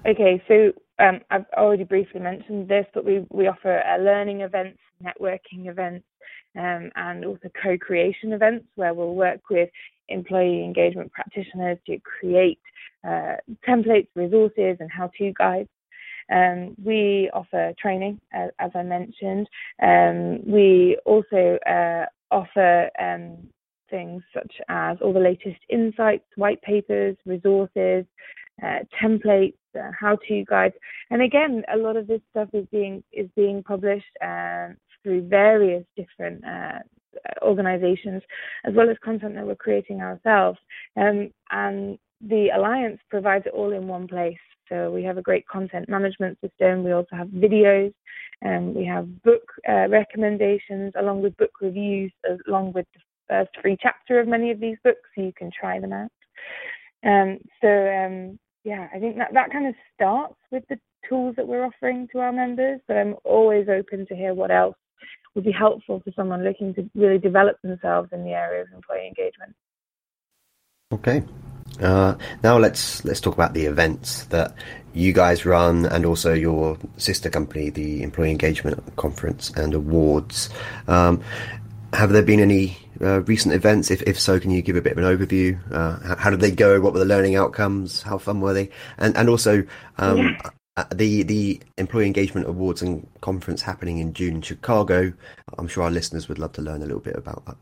Okay, 0.06 0.42
so 0.48 0.72
um, 1.00 1.22
I've 1.30 1.46
already 1.54 1.84
briefly 1.84 2.20
mentioned 2.20 2.68
this, 2.68 2.86
but 2.94 3.06
we, 3.06 3.26
we 3.30 3.48
offer 3.48 3.82
uh, 3.82 3.98
learning 3.98 4.42
events, 4.42 4.80
networking 5.04 5.68
events, 5.68 6.06
um, 6.58 6.92
and 6.96 7.26
also 7.26 7.50
co-creation 7.62 8.34
events 8.34 8.66
where 8.76 8.94
we'll 8.94 9.16
work 9.16 9.42
with 9.50 9.70
employee 10.10 10.64
engagement 10.64 11.12
practitioners 11.12 11.78
to 11.86 11.98
create 12.00 12.60
uh, 13.08 13.36
templates, 13.68 14.08
resources, 14.16 14.78
and 14.80 14.92
how-to 14.92 15.34
guides. 15.38 15.70
Um, 16.32 16.76
we 16.84 17.30
offer 17.34 17.74
training, 17.80 18.20
as, 18.34 18.52
as 18.60 18.72
I 18.76 18.84
mentioned. 18.84 19.48
Um, 19.82 20.42
we 20.46 20.98
also 21.06 21.58
uh, 21.68 22.06
offer 22.30 22.90
um, 23.00 23.38
things 23.90 24.22
such 24.34 24.54
as 24.70 24.98
all 25.02 25.14
the 25.14 25.20
latest 25.20 25.60
insights, 25.70 26.26
white 26.36 26.62
papers, 26.62 27.16
resources, 27.26 28.06
uh, 28.64 28.80
templates, 29.02 29.56
uh, 29.80 29.92
how-to 30.00 30.44
guides, 30.48 30.76
and 31.10 31.22
again, 31.22 31.64
a 31.74 31.78
lot 31.78 31.96
of 31.96 32.08
this 32.08 32.22
stuff 32.32 32.50
is 32.54 32.66
being 32.72 33.04
is 33.12 33.30
being 33.36 33.64
published 33.64 34.06
uh, 34.22 34.68
through 35.02 35.28
various 35.28 35.86
different 35.96 36.44
uh, 36.46 36.80
organizations, 37.42 38.22
as 38.66 38.74
well 38.74 38.90
as 38.90 38.98
content 39.04 39.36
that 39.36 39.46
we're 39.46 39.56
creating 39.56 40.02
ourselves. 40.02 40.60
Um, 40.98 41.32
and 41.52 41.98
the 42.22 42.50
Alliance 42.56 43.00
provides 43.10 43.46
it 43.46 43.54
all 43.54 43.72
in 43.72 43.88
one 43.88 44.08
place. 44.08 44.38
So 44.68 44.92
we 44.92 45.04
have 45.04 45.18
a 45.18 45.22
great 45.22 45.48
content 45.48 45.90
management 45.90 46.38
system. 46.42 46.84
We 46.84 46.92
also 46.92 47.16
have 47.16 47.28
videos, 47.30 47.94
and 48.42 48.76
we 48.76 48.86
have 48.86 49.24
book 49.24 49.42
uh, 49.68 49.88
recommendations 49.90 50.94
along 50.98 51.24
with 51.24 51.36
book 51.38 51.52
reviews, 51.62 52.12
along 52.48 52.74
with 52.74 52.86
the 52.94 53.00
first 53.28 53.50
free 53.62 53.78
chapter 53.82 54.20
of 54.20 54.28
many 54.28 54.52
of 54.52 54.60
these 54.60 54.78
books, 54.84 55.02
so 55.16 55.22
you 55.22 55.34
can 55.34 55.50
try 55.58 55.80
them 55.80 55.94
out. 55.94 56.12
Um, 57.04 57.40
so 57.62 57.68
um, 57.68 58.38
yeah, 58.64 58.88
I 58.94 59.00
think 59.00 59.18
that 59.18 59.34
that 59.34 59.52
kind 59.52 59.68
of 59.68 59.76
starts 59.96 60.36
with 60.52 60.64
the 60.70 60.80
tools 61.08 61.36
that 61.38 61.48
we're 61.48 61.66
offering 61.66 62.08
to 62.12 62.20
our 62.20 62.32
members. 62.32 62.80
But 62.88 62.98
I'm 62.98 63.16
always 63.24 63.68
open 63.70 64.06
to 64.08 64.16
hear 64.16 64.34
what 64.34 64.52
else 64.52 64.76
would 65.36 65.44
be 65.44 65.52
helpful 65.52 66.02
for 66.04 66.12
someone 66.16 66.44
looking 66.44 66.74
to 66.76 66.90
really 66.96 67.18
develop 67.18 67.62
themselves 67.62 68.10
in 68.12 68.24
the 68.24 68.32
area 68.32 68.64
of 68.64 68.68
employee 68.74 69.08
engagement. 69.08 69.56
Okay. 70.92 71.24
Uh, 71.82 72.16
now 72.44 72.58
let's 72.58 73.06
let's 73.06 73.22
talk 73.22 73.34
about 73.34 73.54
the 73.54 73.66
events 73.66 74.26
that 74.26 74.56
you 74.94 75.14
guys 75.14 75.46
run 75.46 75.86
and 75.86 76.06
also 76.06 76.34
your 76.34 76.78
sister 76.98 77.30
company, 77.30 77.70
the 77.70 78.02
Employee 78.02 78.32
Engagement 78.32 78.96
Conference 78.96 79.52
and 79.52 79.74
Awards. 79.74 80.50
Um, 80.88 81.24
have 81.94 82.12
there 82.12 82.24
been 82.24 82.40
any 82.40 82.78
uh, 83.02 83.22
recent 83.22 83.54
events? 83.54 83.92
If 83.92 84.02
if 84.04 84.20
so, 84.20 84.40
can 84.40 84.52
you 84.52 84.62
give 84.62 84.76
a 84.76 84.82
bit 84.82 84.94
of 84.94 84.98
an 84.98 85.04
overview? 85.04 85.60
Uh, 85.72 86.00
how, 86.08 86.16
how, 86.16 86.30
did 86.32 86.40
they 86.42 86.52
go? 86.52 86.82
What 86.82 86.94
were 86.94 87.00
the 87.00 87.06
learning 87.06 87.36
outcomes? 87.36 88.02
How 88.02 88.18
fun 88.18 88.42
were 88.42 88.54
they? 88.54 88.70
And 88.98 89.16
and 89.16 89.30
also, 89.30 89.64
um, 89.98 90.18
yeah. 90.18 90.50
Uh, 90.80 90.86
the 90.96 91.24
the 91.24 91.60
Employee 91.78 92.06
Engagement 92.06 92.48
Awards 92.48 92.82
and 92.82 93.06
Conference 93.20 93.62
happening 93.62 93.98
in 93.98 94.14
June 94.14 94.36
in 94.36 94.42
Chicago. 94.42 95.12
I'm 95.58 95.68
sure 95.68 95.84
our 95.84 95.92
listeners 95.92 96.30
would 96.30 96.40
love 96.40 96.54
to 96.54 96.62
learn 96.62 96.82
a 96.82 96.86
little 96.86 97.02
bit 97.02 97.18
about 97.18 97.46
that. 97.48 97.58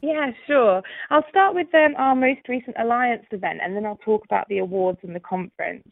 Yeah, 0.00 0.30
sure. 0.46 0.82
I'll 1.10 1.24
start 1.30 1.56
with 1.56 1.66
um, 1.74 1.96
our 1.98 2.14
most 2.14 2.48
recent 2.48 2.76
Alliance 2.78 3.26
event, 3.32 3.58
and 3.60 3.74
then 3.74 3.86
I'll 3.86 3.98
talk 4.04 4.24
about 4.24 4.46
the 4.48 4.58
awards 4.58 5.00
and 5.02 5.16
the 5.16 5.20
conference. 5.20 5.88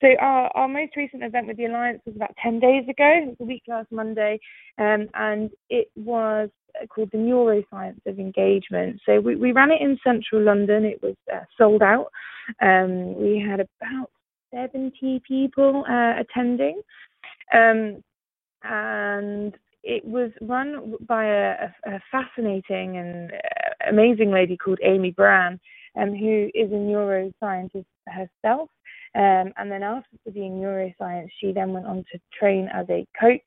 So 0.00 0.08
our, 0.20 0.50
our 0.56 0.66
most 0.66 0.96
recent 0.96 1.22
event 1.22 1.46
with 1.46 1.56
the 1.56 1.66
Alliance 1.66 2.00
was 2.04 2.16
about 2.16 2.34
10 2.42 2.58
days 2.58 2.88
ago. 2.88 3.36
A 3.38 3.44
week 3.44 3.62
last 3.68 3.92
Monday, 3.92 4.40
um, 4.78 5.06
and 5.14 5.50
it 5.70 5.86
was 5.94 6.50
called 6.92 7.10
the 7.12 7.18
Neuroscience 7.18 8.04
of 8.06 8.18
Engagement. 8.18 9.00
So 9.06 9.20
we, 9.20 9.36
we 9.36 9.52
ran 9.52 9.70
it 9.70 9.80
in 9.80 9.98
central 10.02 10.42
London. 10.42 10.84
It 10.84 11.00
was 11.00 11.14
uh, 11.32 11.44
sold 11.56 11.82
out. 11.82 12.10
Um, 12.60 13.14
we 13.14 13.38
had 13.38 13.60
about 13.60 14.10
70 14.52 15.22
people 15.26 15.84
uh, 15.88 16.20
attending. 16.20 16.80
Um, 17.52 18.02
and 18.62 19.54
it 19.82 20.04
was 20.04 20.30
run 20.40 20.94
by 21.06 21.26
a, 21.26 21.72
a 21.86 22.00
fascinating 22.10 22.98
and 22.98 23.32
uh, 23.32 23.90
amazing 23.90 24.30
lady 24.30 24.56
called 24.56 24.78
Amy 24.82 25.10
Brann, 25.12 25.58
um, 25.96 26.10
who 26.10 26.50
is 26.54 26.70
a 26.70 26.74
neuroscientist 26.74 27.86
herself. 28.06 28.68
Um, 29.14 29.52
and 29.56 29.70
then 29.70 29.82
after 29.82 30.08
studying 30.22 30.60
neuroscience, 30.60 31.28
she 31.40 31.52
then 31.52 31.72
went 31.72 31.86
on 31.86 32.04
to 32.12 32.20
train 32.38 32.68
as 32.72 32.86
a 32.90 33.06
coach 33.18 33.40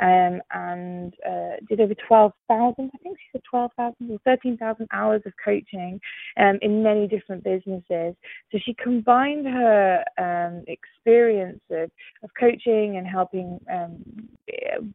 um, 0.00 0.40
and 0.52 1.14
uh, 1.26 1.56
did 1.68 1.80
over 1.80 1.94
12,000, 2.06 2.90
I 2.94 2.98
think 2.98 3.18
she 3.18 3.26
said 3.32 3.42
12,000 3.50 4.10
or 4.10 4.18
13,000 4.24 4.86
hours 4.92 5.22
of 5.26 5.32
coaching 5.42 6.00
um, 6.36 6.58
in 6.62 6.82
many 6.82 7.08
different 7.08 7.42
businesses. 7.42 8.14
So 8.52 8.58
she 8.64 8.74
combined 8.74 9.46
her 9.46 10.04
um, 10.18 10.64
experience 10.66 11.60
of, 11.70 11.90
of 12.22 12.30
coaching 12.38 12.96
and 12.96 13.06
helping 13.06 13.58
um, 13.72 13.96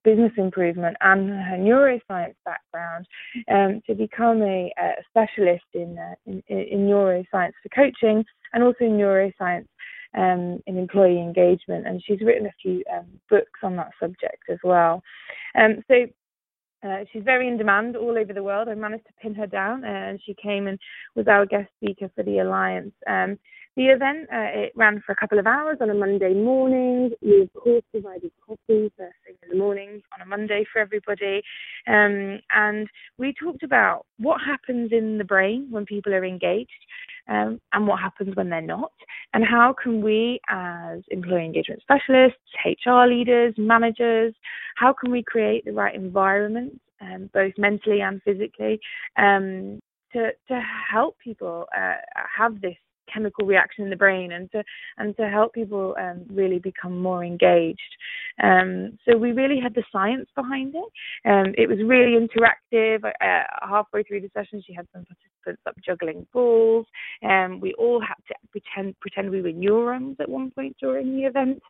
business 0.04 0.32
improvement 0.38 0.96
and 1.02 1.30
her 1.30 1.58
neuroscience 1.58 2.36
background 2.46 3.08
um, 3.52 3.82
to 3.88 3.96
become 3.96 4.42
a, 4.42 4.72
a 4.78 4.92
specialist 5.10 5.66
in, 5.74 5.98
uh, 5.98 6.16
in, 6.26 6.44
in 6.48 6.88
neuroscience 6.88 7.54
for 7.62 7.70
coaching 7.76 8.24
and 8.54 8.64
also 8.64 8.86
neuroscience 8.86 9.66
um, 10.16 10.62
in 10.68 10.78
employee 10.78 11.20
engagement, 11.20 11.88
and 11.88 12.02
she's 12.06 12.22
written 12.22 12.48
a 12.48 12.54
few 12.62 12.84
um, 12.94 13.08
books 13.30 13.60
on 13.64 13.76
that 13.78 13.92
subject 14.00 14.44
as 14.50 14.60
well. 14.64 15.02
Um, 15.56 15.84
so 15.88 16.06
uh, 16.88 17.06
she's 17.12 17.24
very 17.24 17.48
in 17.48 17.58
demand 17.58 17.96
all 17.96 18.18
over 18.18 18.34
the 18.34 18.44
world. 18.44 18.68
I 18.68 18.76
managed 18.76 19.08
to 19.08 19.14
pin 19.22 19.34
her 19.36 19.48
down, 19.48 19.84
uh, 19.84 19.88
and 19.88 20.20
she 20.26 20.36
came 20.36 20.68
and 20.68 20.78
was 21.16 21.28
our 21.28 21.46
guest 21.46 21.70
speaker 21.82 22.12
for 22.16 22.24
the 22.24 22.40
Alliance. 22.40 22.94
Um, 23.08 23.40
the 23.76 23.88
event 23.88 24.30
uh, 24.32 24.66
it 24.66 24.74
ran 24.76 25.02
for 25.06 25.14
a 25.14 25.16
couple 25.16 25.40
of 25.40 25.48
hours 25.48 25.78
on 25.82 25.90
a 25.90 25.96
Monday 25.96 26.34
morning. 26.34 27.12
We 27.22 27.42
of 27.42 27.54
course 27.54 27.84
provided 27.92 28.32
coffee 28.46 28.92
in 29.00 29.33
the 29.54 29.60
morning 29.60 30.02
on 30.14 30.22
a 30.22 30.26
Monday 30.26 30.66
for 30.72 30.80
everybody, 30.80 31.42
um, 31.88 32.40
and 32.50 32.88
we 33.18 33.34
talked 33.34 33.64
about 33.64 34.06
what 34.18 34.42
happens 34.42 34.92
in 34.92 35.18
the 35.18 35.24
brain 35.24 35.68
when 35.70 35.86
people 35.86 36.14
are 36.14 36.26
engaged, 36.26 36.72
um, 37.28 37.62
and 37.74 37.88
what 37.88 38.00
happens 38.00 38.36
when 38.36 38.50
they're 38.50 38.62
not, 38.62 38.92
and 39.34 39.46
how 39.46 39.74
can 39.82 40.02
we, 40.02 40.40
as 40.50 41.00
employee 41.10 41.46
engagement 41.46 41.82
specialists, 41.82 42.40
HR 42.66 43.06
leaders, 43.08 43.54
managers, 43.58 44.34
how 44.76 44.94
can 44.94 45.12
we 45.12 45.24
create 45.24 45.64
the 45.66 45.72
right 45.72 45.96
environment, 45.96 46.80
um, 47.02 47.30
both 47.34 47.54
mentally 47.58 48.02
and 48.02 48.22
physically, 48.24 48.80
um, 49.18 49.80
to 50.14 50.32
to 50.48 50.62
help 50.92 51.18
people 51.20 51.66
uh, 51.76 51.96
have 52.38 52.60
this 52.62 52.76
chemical 53.12 53.46
reaction 53.46 53.84
in 53.84 53.90
the 53.90 53.96
brain 53.96 54.32
and 54.32 54.52
to 54.52 54.64
and 54.98 55.16
to 55.18 55.30
help 55.30 55.54
people 55.54 55.96
um, 56.00 56.26
really 56.30 56.60
become 56.60 57.02
more 57.02 57.24
engaged. 57.24 57.80
Um, 58.42 58.98
so 59.08 59.18
we 59.18 59.32
really 59.32 59.60
had 59.60 59.74
the 59.76 59.84
science 59.92 60.30
behind 60.36 60.74
it. 60.76 61.30
Um, 61.30 61.54
it 61.58 61.68
was 61.68 61.80
really 61.86 62.18
interactive. 62.18 63.04
Uh, 63.06 63.44
halfway 63.62 64.04
through 64.04 64.22
the 64.22 64.32
session, 64.34 64.64
she 64.66 64.74
had 64.74 64.88
some 64.94 65.06
participants 65.06 65.62
up 65.68 65.76
juggling 65.86 66.26
balls. 66.34 66.86
Um, 67.24 67.60
we 67.60 67.74
all 67.74 68.02
had 68.02 68.16
to 68.28 68.36
pretend 68.52 69.00
pretend 69.00 69.30
we 69.30 69.42
were 69.42 69.52
neurons 69.52 70.18
at 70.20 70.30
one 70.30 70.52
point 70.52 70.76
during 70.80 71.16
the 71.16 71.24
event, 71.24 71.62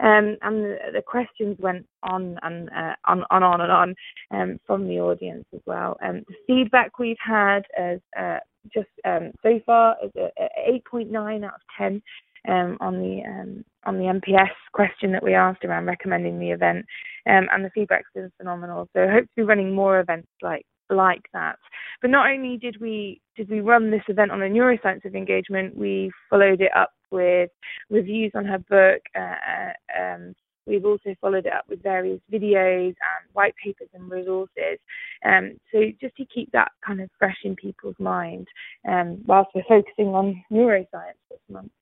um, 0.00 0.36
and 0.42 0.64
the, 0.64 0.76
the, 0.94 1.02
questions 1.02 1.56
went 1.58 1.86
on 2.02 2.38
and 2.42 2.68
uh, 2.70 2.94
on, 3.06 3.24
on 3.30 3.42
on 3.42 3.60
and 3.60 3.72
on 3.72 3.94
um, 4.30 4.60
from 4.66 4.88
the 4.88 5.00
audience 5.00 5.44
as 5.54 5.60
well. 5.66 5.96
Um, 6.02 6.22
the 6.28 6.34
feedback 6.46 6.98
we've 6.98 7.16
had 7.24 7.62
as 7.78 8.00
uh, 8.18 8.38
just 8.72 8.88
um, 9.04 9.32
so 9.42 9.60
far 9.66 9.96
a 10.16 10.80
8.9 10.92 11.44
out 11.44 11.54
of 11.54 11.60
10 11.76 12.02
um, 12.48 12.78
on 12.80 12.98
the 12.98 13.22
um, 13.26 13.64
on 13.84 13.98
the 13.98 14.04
NPS 14.04 14.50
question 14.72 15.12
that 15.12 15.22
we 15.22 15.34
asked 15.34 15.64
around 15.64 15.86
recommending 15.86 16.38
the 16.38 16.50
event, 16.50 16.84
um, 17.26 17.48
and 17.52 17.64
the 17.64 17.70
feedback's 17.74 18.10
been 18.14 18.32
phenomenal. 18.36 18.88
So 18.94 19.08
hope 19.08 19.24
to 19.24 19.36
be 19.36 19.42
running 19.42 19.74
more 19.74 20.00
events 20.00 20.28
like 20.42 20.64
like 20.90 21.22
that. 21.32 21.58
But 22.00 22.10
not 22.10 22.30
only 22.30 22.56
did 22.56 22.80
we 22.80 23.20
did 23.36 23.50
we 23.50 23.60
run 23.60 23.90
this 23.90 24.02
event 24.08 24.30
on 24.30 24.42
a 24.42 24.46
neuroscience 24.46 25.04
of 25.04 25.14
engagement, 25.14 25.76
we 25.76 26.10
followed 26.30 26.60
it 26.60 26.70
up 26.76 26.90
with 27.10 27.50
reviews 27.90 28.32
on 28.34 28.44
her 28.44 28.58
book. 28.58 29.02
Uh, 29.16 29.20
uh 29.20 30.02
um, 30.02 30.34
We've 30.68 30.84
also 30.84 31.14
followed 31.20 31.46
it 31.46 31.52
up 31.52 31.64
with 31.68 31.82
various 31.82 32.20
videos 32.32 32.88
and 32.88 33.32
white 33.32 33.54
papers 33.62 33.88
and 33.94 34.10
resources. 34.10 34.78
Um, 35.24 35.58
so 35.72 35.80
just 36.00 36.16
to 36.16 36.24
keep 36.26 36.52
that 36.52 36.70
kind 36.86 37.00
of 37.00 37.08
fresh 37.18 37.38
in 37.44 37.56
people's 37.56 37.96
mind 37.98 38.46
um, 38.86 39.22
whilst 39.26 39.50
we're 39.54 39.62
focusing 39.68 40.08
on 40.08 40.44
neuroscience 40.52 41.18
this 41.30 41.40
month. 41.50 41.72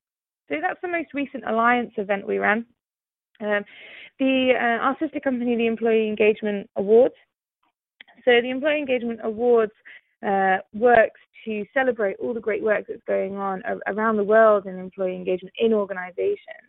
So 0.49 0.55
that's 0.61 0.79
the 0.81 0.87
most 0.87 1.13
recent 1.13 1.43
Alliance 1.45 1.91
event 1.97 2.25
we 2.25 2.37
ran. 2.37 2.65
Um, 3.41 3.65
the 4.19 4.53
uh, 4.55 4.83
our 4.83 4.97
sister 4.99 5.19
company, 5.19 5.55
the 5.55 5.67
Employee 5.67 6.07
Engagement 6.07 6.69
Awards. 6.75 7.13
So 8.25 8.31
the 8.41 8.49
Employee 8.49 8.79
Engagement 8.79 9.19
Awards 9.23 9.73
uh, 10.25 10.57
works 10.73 11.19
to 11.45 11.65
celebrate 11.73 12.17
all 12.19 12.33
the 12.33 12.39
great 12.39 12.63
work 12.63 12.85
that's 12.87 13.01
going 13.07 13.37
on 13.37 13.61
around 13.87 14.17
the 14.17 14.23
world 14.23 14.65
in 14.65 14.79
employee 14.79 15.15
engagement 15.15 15.53
in 15.59 15.73
organizations 15.73 16.67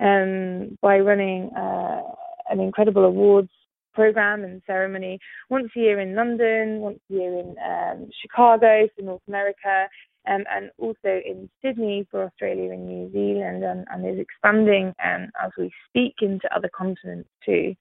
um, 0.00 0.78
by 0.80 0.98
running 0.98 1.50
uh, 1.56 2.02
an 2.50 2.60
incredible 2.60 3.04
awards 3.04 3.50
program 3.94 4.44
and 4.44 4.62
ceremony 4.66 5.18
once 5.50 5.70
a 5.76 5.80
year 5.80 5.98
in 5.98 6.14
London, 6.14 6.78
once 6.78 7.00
a 7.10 7.14
year 7.14 7.32
in 7.40 7.56
um, 7.58 8.08
Chicago 8.22 8.88
for 8.94 9.02
North 9.02 9.22
America, 9.26 9.88
um, 10.28 10.44
and 10.50 10.70
also 10.78 10.96
in 11.04 11.48
Sydney 11.62 12.06
for 12.10 12.24
Australia 12.24 12.70
and 12.72 12.86
New 12.86 13.10
Zealand, 13.12 13.64
and, 13.64 13.86
and 13.90 14.06
is 14.06 14.20
expanding 14.20 14.94
um, 15.04 15.30
as 15.44 15.50
we 15.58 15.72
speak 15.88 16.14
into 16.20 16.48
other 16.54 16.70
continents 16.76 17.28
too. 17.44 17.74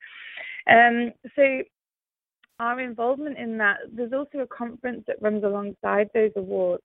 Um, 0.69 1.11
so 1.35 1.61
our 2.59 2.79
involvement 2.79 3.37
in 3.37 3.57
that, 3.59 3.77
there's 3.91 4.13
also 4.13 4.39
a 4.39 4.47
conference 4.47 5.03
that 5.07 5.21
runs 5.21 5.43
alongside 5.43 6.09
those 6.13 6.31
awards. 6.35 6.83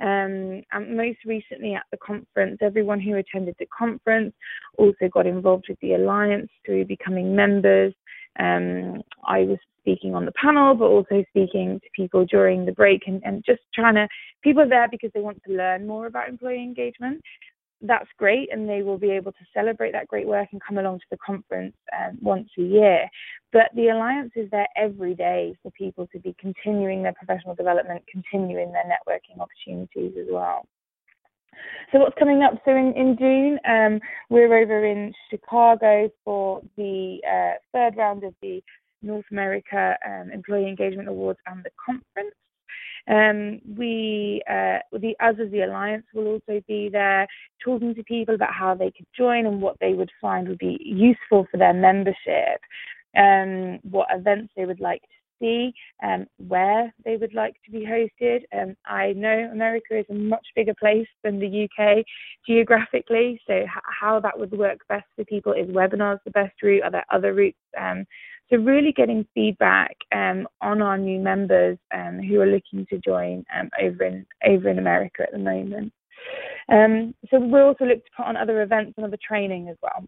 Um, 0.00 0.62
and 0.72 0.96
most 0.96 1.18
recently 1.24 1.74
at 1.74 1.84
the 1.92 1.98
conference, 1.98 2.58
everyone 2.60 3.00
who 3.00 3.16
attended 3.16 3.54
the 3.58 3.66
conference 3.66 4.34
also 4.76 5.08
got 5.12 5.26
involved 5.26 5.66
with 5.68 5.78
the 5.80 5.94
alliance 5.94 6.50
through 6.66 6.86
becoming 6.86 7.36
members. 7.36 7.94
Um, 8.38 9.02
I 9.26 9.40
was 9.40 9.58
speaking 9.80 10.14
on 10.14 10.24
the 10.24 10.32
panel, 10.32 10.74
but 10.74 10.86
also 10.86 11.24
speaking 11.30 11.80
to 11.80 11.88
people 11.94 12.24
during 12.24 12.64
the 12.64 12.72
break 12.72 13.02
and, 13.06 13.20
and 13.24 13.44
just 13.44 13.60
trying 13.74 13.94
to, 13.94 14.08
people 14.42 14.62
are 14.62 14.68
there 14.68 14.88
because 14.90 15.10
they 15.14 15.20
want 15.20 15.40
to 15.46 15.52
learn 15.52 15.86
more 15.86 16.06
about 16.06 16.28
employee 16.28 16.62
engagement 16.62 17.20
that's 17.82 18.08
great 18.16 18.52
and 18.52 18.68
they 18.68 18.82
will 18.82 18.98
be 18.98 19.10
able 19.10 19.32
to 19.32 19.44
celebrate 19.52 19.92
that 19.92 20.08
great 20.08 20.26
work 20.26 20.48
and 20.52 20.60
come 20.66 20.78
along 20.78 21.00
to 21.00 21.04
the 21.10 21.18
conference 21.24 21.74
um, 21.98 22.18
once 22.20 22.48
a 22.58 22.62
year. 22.62 23.08
But 23.52 23.70
the 23.74 23.88
Alliance 23.88 24.32
is 24.36 24.50
there 24.50 24.68
every 24.76 25.14
day 25.14 25.56
for 25.62 25.70
people 25.72 26.06
to 26.12 26.18
be 26.18 26.34
continuing 26.38 27.02
their 27.02 27.12
professional 27.12 27.54
development, 27.54 28.02
continuing 28.10 28.72
their 28.72 28.84
networking 28.84 29.40
opportunities 29.40 30.14
as 30.18 30.26
well. 30.30 30.66
So 31.92 31.98
what's 31.98 32.18
coming 32.18 32.42
up? 32.42 32.54
So 32.64 32.70
in, 32.70 32.94
in 32.96 33.16
June, 33.18 33.58
um, 33.68 34.00
we're 34.30 34.62
over 34.62 34.86
in 34.86 35.12
Chicago 35.30 36.10
for 36.24 36.62
the 36.76 37.18
uh, 37.28 37.58
third 37.72 37.96
round 37.96 38.24
of 38.24 38.34
the 38.40 38.62
North 39.02 39.26
America 39.30 39.96
um, 40.06 40.30
Employee 40.32 40.68
Engagement 40.68 41.08
Awards 41.08 41.38
and 41.46 41.62
the 41.62 41.70
conference. 41.84 42.34
Um, 43.08 43.60
we, 43.76 44.42
uh, 44.48 44.78
the 44.92 45.14
as 45.20 45.36
the 45.36 45.62
alliance, 45.62 46.06
will 46.14 46.26
also 46.28 46.60
be 46.68 46.88
there 46.90 47.26
talking 47.64 47.94
to 47.94 48.04
people 48.04 48.34
about 48.34 48.54
how 48.54 48.74
they 48.74 48.90
could 48.90 49.06
join 49.16 49.46
and 49.46 49.60
what 49.60 49.76
they 49.80 49.94
would 49.94 50.10
find 50.20 50.48
would 50.48 50.58
be 50.58 50.78
useful 50.82 51.46
for 51.50 51.56
their 51.56 51.74
membership, 51.74 52.60
um, 53.16 53.78
what 53.82 54.08
events 54.12 54.52
they 54.56 54.66
would 54.66 54.80
like 54.80 55.02
to 55.02 55.08
see, 55.40 55.72
um, 56.02 56.26
where 56.48 56.92
they 57.04 57.16
would 57.16 57.34
like 57.34 57.54
to 57.64 57.70
be 57.72 57.84
hosted. 57.84 58.42
Um, 58.56 58.76
I 58.86 59.12
know 59.14 59.48
America 59.52 59.98
is 59.98 60.06
a 60.10 60.14
much 60.14 60.46
bigger 60.54 60.74
place 60.78 61.08
than 61.24 61.40
the 61.40 61.64
UK 61.68 62.04
geographically, 62.46 63.40
so 63.46 63.54
h- 63.54 63.68
how 64.00 64.20
that 64.20 64.38
would 64.38 64.52
work 64.52 64.78
best 64.88 65.06
for 65.16 65.24
people 65.24 65.52
is 65.52 65.68
webinars 65.68 66.20
the 66.24 66.30
best 66.30 66.54
route. 66.62 66.82
Are 66.84 66.90
there 66.92 67.06
other 67.12 67.34
routes? 67.34 67.58
Um, 67.78 68.04
so 68.52 68.58
really 68.58 68.92
getting 68.92 69.26
feedback 69.34 69.96
um, 70.14 70.46
on 70.60 70.82
our 70.82 70.98
new 70.98 71.18
members 71.18 71.78
um, 71.94 72.20
who 72.20 72.40
are 72.40 72.46
looking 72.46 72.86
to 72.90 72.98
join 72.98 73.44
um, 73.58 73.70
over 73.80 74.04
in 74.04 74.26
over 74.46 74.68
in 74.68 74.78
America 74.78 75.22
at 75.22 75.32
the 75.32 75.38
moment. 75.38 75.92
Um, 76.68 77.14
so 77.30 77.40
we'll 77.40 77.68
also 77.68 77.84
look 77.84 78.04
to 78.04 78.10
put 78.16 78.26
on 78.26 78.36
other 78.36 78.62
events 78.62 78.94
and 78.96 79.06
other 79.06 79.18
training 79.26 79.68
as 79.68 79.76
well. 79.82 80.04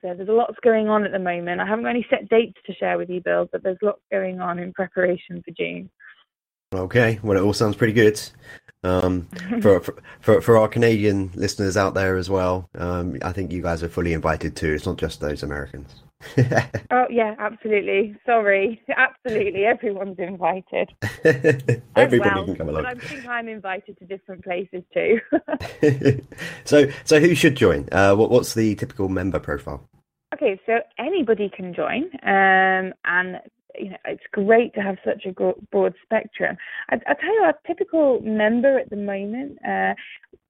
So 0.00 0.14
there's 0.14 0.28
a 0.28 0.32
lots 0.32 0.54
going 0.62 0.88
on 0.88 1.04
at 1.04 1.10
the 1.10 1.18
moment. 1.18 1.60
I 1.60 1.66
haven't 1.66 1.84
got 1.84 1.90
any 1.90 2.06
set 2.08 2.28
dates 2.28 2.58
to 2.66 2.74
share 2.74 2.96
with 2.96 3.10
you, 3.10 3.20
Bill, 3.20 3.48
but 3.50 3.64
there's 3.64 3.78
lots 3.82 4.00
going 4.12 4.40
on 4.40 4.60
in 4.60 4.72
preparation 4.72 5.42
for 5.42 5.50
June. 5.50 5.90
Okay, 6.72 7.18
well, 7.22 7.36
it 7.36 7.42
all 7.42 7.52
sounds 7.52 7.76
pretty 7.76 7.92
good. 7.92 8.20
Um, 8.84 9.22
for, 9.60 9.80
for 10.20 10.40
for 10.40 10.56
our 10.56 10.68
Canadian 10.68 11.32
listeners 11.34 11.76
out 11.76 11.94
there 11.94 12.16
as 12.16 12.30
well, 12.30 12.68
um, 12.76 13.18
I 13.22 13.32
think 13.32 13.50
you 13.50 13.62
guys 13.62 13.82
are 13.82 13.88
fully 13.88 14.12
invited 14.12 14.54
too. 14.54 14.72
It's 14.74 14.86
not 14.86 14.98
just 14.98 15.20
those 15.20 15.42
Americans. 15.42 16.02
oh 16.90 17.06
yeah, 17.10 17.34
absolutely. 17.38 18.16
Sorry, 18.26 18.82
absolutely. 18.96 19.64
Everyone's 19.64 20.18
invited. 20.18 20.90
Everybody 21.96 22.30
well, 22.34 22.44
can 22.44 22.56
come 22.56 22.68
along. 22.68 22.86
I 22.86 22.94
think 22.94 23.26
I'm 23.26 23.48
invited 23.48 23.98
to 23.98 24.04
different 24.04 24.42
places 24.42 24.82
too. 24.92 25.20
so, 26.64 26.86
so 27.04 27.20
who 27.20 27.34
should 27.34 27.56
join? 27.56 27.88
Uh, 27.92 28.14
what, 28.16 28.30
what's 28.30 28.54
the 28.54 28.74
typical 28.74 29.08
member 29.08 29.38
profile? 29.38 29.88
Okay, 30.34 30.60
so 30.66 30.80
anybody 30.98 31.50
can 31.54 31.72
join, 31.72 32.04
um, 32.22 32.92
and 33.04 33.40
you 33.78 33.90
know, 33.90 33.96
it's 34.06 34.22
great 34.32 34.74
to 34.74 34.80
have 34.80 34.96
such 35.04 35.24
a 35.24 35.32
broad 35.70 35.94
spectrum. 36.02 36.56
I, 36.90 36.96
will 36.96 37.14
tell 37.20 37.34
you, 37.34 37.42
our 37.44 37.54
typical 37.66 38.20
member 38.22 38.78
at 38.78 38.90
the 38.90 38.96
moment 38.96 39.58
uh, 39.66 39.94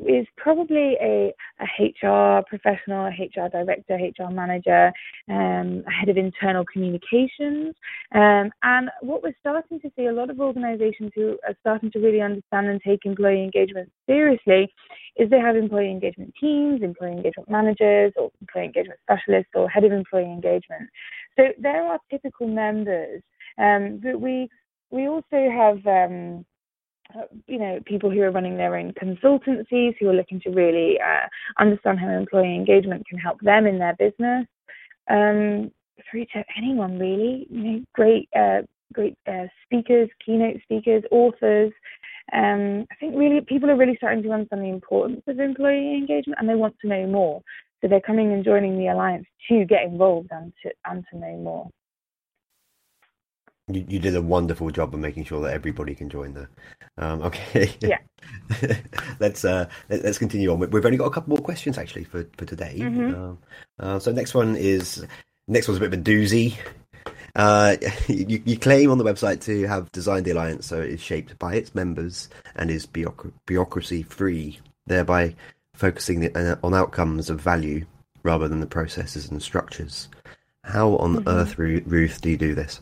is 0.00 0.26
probably 0.36 0.96
a, 1.00 1.34
a, 1.60 1.64
HR 1.82 2.42
professional, 2.46 3.06
a 3.06 3.10
HR 3.10 3.48
director, 3.48 3.96
HR 3.96 4.30
manager, 4.30 4.92
um, 5.28 5.82
a 5.86 5.90
head 5.90 6.08
of 6.08 6.16
internal 6.16 6.64
communications. 6.64 7.74
Um, 8.14 8.50
and 8.62 8.90
what 9.00 9.22
we're 9.22 9.34
starting 9.40 9.80
to 9.80 9.90
see, 9.96 10.06
a 10.06 10.12
lot 10.12 10.30
of 10.30 10.40
organizations 10.40 11.12
who 11.14 11.38
are 11.46 11.54
starting 11.60 11.90
to 11.92 11.98
really 11.98 12.20
understand 12.20 12.68
and 12.68 12.80
take 12.80 13.04
employee 13.04 13.42
engagement 13.42 13.90
seriously, 14.06 14.72
is 15.16 15.28
they 15.30 15.40
have 15.40 15.56
employee 15.56 15.90
engagement 15.90 16.32
teams, 16.40 16.82
employee 16.82 17.12
engagement 17.12 17.50
managers, 17.50 18.12
or 18.16 18.30
employee 18.40 18.66
engagement 18.66 19.00
specialists, 19.02 19.50
or 19.54 19.68
head 19.68 19.84
of 19.84 19.92
employee 19.92 20.24
engagement. 20.24 20.88
So 21.36 21.48
there 21.58 21.84
are 21.84 21.98
typical 22.10 22.46
members, 22.46 23.22
um, 23.58 24.00
but 24.02 24.20
we 24.20 24.48
we 24.90 25.06
also 25.06 25.50
have 25.50 25.86
um, 25.86 26.46
you 27.46 27.58
know 27.58 27.80
people 27.86 28.10
who 28.10 28.20
are 28.22 28.30
running 28.30 28.56
their 28.56 28.76
own 28.76 28.92
consultancies 28.92 29.94
who 29.98 30.08
are 30.08 30.14
looking 30.14 30.40
to 30.40 30.50
really 30.50 30.98
uh, 31.00 31.26
understand 31.58 31.98
how 31.98 32.08
employee 32.08 32.54
engagement 32.54 33.06
can 33.08 33.18
help 33.18 33.40
them 33.40 33.66
in 33.66 33.78
their 33.78 33.96
business. 33.96 34.46
Um, 35.10 35.70
through 36.10 36.26
to 36.26 36.44
anyone 36.56 36.98
really, 36.98 37.46
you 37.50 37.62
know, 37.62 37.84
great 37.94 38.28
uh, 38.36 38.62
great 38.92 39.16
uh, 39.26 39.46
speakers, 39.64 40.08
keynote 40.24 40.60
speakers, 40.62 41.02
authors. 41.10 41.72
Um, 42.32 42.86
I 42.90 42.94
think 43.00 43.14
really 43.16 43.40
people 43.40 43.70
are 43.70 43.76
really 43.76 43.96
starting 43.96 44.22
to 44.22 44.32
understand 44.32 44.62
the 44.62 44.68
importance 44.68 45.22
of 45.26 45.40
employee 45.40 45.94
engagement 45.94 46.38
and 46.38 46.48
they 46.48 46.54
want 46.54 46.76
to 46.80 46.88
know 46.88 47.06
more. 47.06 47.42
So 47.80 47.88
they're 47.88 48.00
coming 48.00 48.32
and 48.32 48.44
joining 48.44 48.76
the 48.76 48.88
alliance 48.88 49.26
to 49.48 49.64
get 49.64 49.84
involved 49.84 50.28
and 50.30 50.52
to 50.62 50.72
and 50.84 51.04
to 51.10 51.18
know 51.18 51.36
more. 51.36 51.70
You, 53.68 53.84
you 53.88 53.98
did 53.98 54.16
a 54.16 54.22
wonderful 54.22 54.70
job 54.70 54.94
of 54.94 55.00
making 55.00 55.24
sure 55.24 55.42
that 55.42 55.52
everybody 55.52 55.94
can 55.94 56.08
join 56.08 56.34
there. 56.34 56.48
Um, 56.96 57.22
okay. 57.22 57.72
Yeah. 57.80 57.98
let's 59.20 59.44
uh, 59.44 59.68
let, 59.88 60.04
us 60.04 60.18
continue 60.18 60.50
on. 60.52 60.58
We've 60.58 60.84
only 60.84 60.98
got 60.98 61.06
a 61.06 61.10
couple 61.10 61.30
more 61.30 61.44
questions 61.44 61.78
actually 61.78 62.04
for 62.04 62.26
for 62.36 62.44
today. 62.44 62.76
Mm-hmm. 62.78 63.14
Uh, 63.14 63.34
uh, 63.84 63.98
so 63.98 64.12
next 64.12 64.34
one 64.34 64.56
is 64.56 65.04
next 65.46 65.68
one's 65.68 65.78
a 65.78 65.80
bit 65.80 65.92
of 65.92 66.00
a 66.00 66.02
doozy. 66.02 66.56
Uh, 67.36 67.76
you, 68.08 68.42
you, 68.44 68.58
claim 68.58 68.90
on 68.90 68.98
the 68.98 69.04
website 69.04 69.40
to 69.42 69.66
have 69.66 69.92
designed 69.92 70.24
the 70.24 70.32
alliance 70.32 70.66
so 70.66 70.80
it 70.80 70.90
is 70.90 71.00
shaped 71.00 71.38
by 71.38 71.54
its 71.54 71.74
members 71.74 72.28
and 72.56 72.70
is 72.70 72.86
bureaucracy 72.86 74.02
free, 74.02 74.58
thereby 74.86 75.34
focusing 75.74 76.34
uh, 76.36 76.56
on 76.62 76.74
outcomes 76.74 77.30
of 77.30 77.40
value 77.40 77.84
rather 78.22 78.48
than 78.48 78.60
the 78.60 78.66
processes 78.66 79.30
and 79.30 79.42
structures. 79.42 80.08
How 80.64 80.96
on 80.96 81.16
mm-hmm. 81.16 81.28
earth, 81.28 81.58
Ruth, 81.58 82.20
do 82.20 82.30
you 82.30 82.36
do 82.36 82.54
this? 82.54 82.80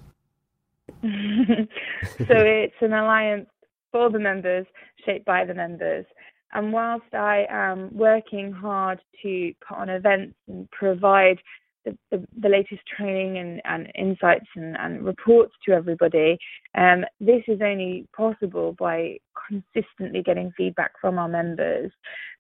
so 2.19 2.27
it's 2.29 2.75
an 2.81 2.93
alliance 2.93 3.49
for 3.93 4.11
the 4.11 4.19
members, 4.19 4.67
shaped 5.05 5.25
by 5.25 5.45
the 5.45 5.55
members. 5.55 6.05
And 6.53 6.73
whilst 6.73 7.13
I 7.13 7.47
am 7.51 7.95
working 7.97 8.53
hard 8.53 9.01
to 9.23 9.53
put 9.67 9.79
on 9.79 9.89
events 9.89 10.37
and 10.49 10.71
provide 10.71 11.39
the, 11.87 11.97
the, 12.11 12.27
the 12.41 12.49
latest 12.49 12.83
training 12.97 13.39
and, 13.39 13.63
and 13.65 13.91
insights 13.97 14.47
and, 14.57 14.77
and, 14.77 15.05
reports 15.05 15.55
to 15.65 15.73
everybody. 15.73 16.37
Um, 16.77 17.05
this 17.21 17.43
is 17.47 17.61
only 17.63 18.07
possible 18.15 18.75
by 18.79 19.19
consistently 19.49 20.23
getting 20.23 20.53
feedback 20.57 20.93
from 21.01 21.19
our 21.19 21.29
members. 21.29 21.93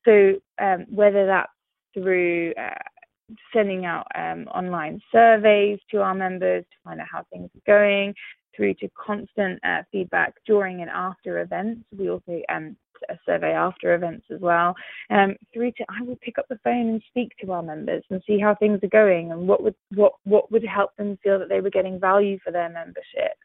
So 0.04 0.34
um, 0.60 0.86
whether 0.90 1.26
that's 1.26 1.52
through 1.94 2.52
uh, 2.60 3.34
sending 3.54 3.86
out 3.86 4.06
um, 4.14 4.46
online 4.48 5.00
surveys 5.12 5.78
to 5.90 6.02
our 6.02 6.14
members 6.14 6.64
to 6.64 6.76
find 6.84 7.00
out 7.00 7.06
how 7.10 7.24
things 7.32 7.50
are 7.54 7.66
going, 7.66 8.14
through 8.56 8.74
to 8.74 8.88
constant 8.96 9.60
uh, 9.64 9.82
feedback 9.92 10.34
during 10.46 10.80
and 10.80 10.90
after 10.90 11.40
events. 11.40 11.82
We 11.96 12.10
also 12.10 12.40
um, 12.48 12.76
a 13.08 13.18
survey 13.26 13.52
after 13.52 13.94
events 13.94 14.26
as 14.32 14.40
well. 14.40 14.74
Um, 15.10 15.36
through 15.52 15.72
to 15.72 15.84
I 15.88 16.02
will 16.02 16.16
pick 16.16 16.38
up 16.38 16.46
the 16.48 16.58
phone 16.64 16.88
and 16.88 17.02
speak 17.08 17.32
to 17.40 17.52
our 17.52 17.62
members 17.62 18.02
and 18.10 18.22
see 18.26 18.38
how 18.38 18.54
things 18.54 18.80
are 18.82 18.88
going 18.88 19.32
and 19.32 19.46
what 19.46 19.62
would 19.62 19.74
what 19.94 20.14
what 20.24 20.50
would 20.50 20.64
help 20.64 20.96
them 20.96 21.18
feel 21.22 21.38
that 21.38 21.48
they 21.48 21.60
were 21.60 21.70
getting 21.70 22.00
value 22.00 22.38
for 22.44 22.50
their 22.50 22.68
membership. 22.68 23.36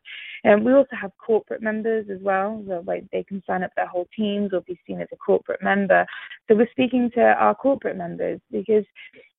And 0.43 0.61
um, 0.61 0.63
we 0.63 0.73
also 0.73 0.95
have 0.99 1.11
corporate 1.23 1.61
members 1.61 2.07
as 2.11 2.19
well, 2.21 2.63
like 2.85 3.03
they 3.11 3.23
can 3.23 3.43
sign 3.45 3.63
up 3.63 3.71
their 3.75 3.87
whole 3.87 4.07
teams 4.15 4.53
or 4.53 4.61
be 4.61 4.79
seen 4.87 4.99
as 4.99 5.07
a 5.11 5.17
corporate 5.17 5.61
member. 5.61 6.05
So 6.47 6.55
we're 6.55 6.71
speaking 6.71 7.11
to 7.15 7.21
our 7.21 7.53
corporate 7.53 7.97
members 7.97 8.39
because 8.51 8.85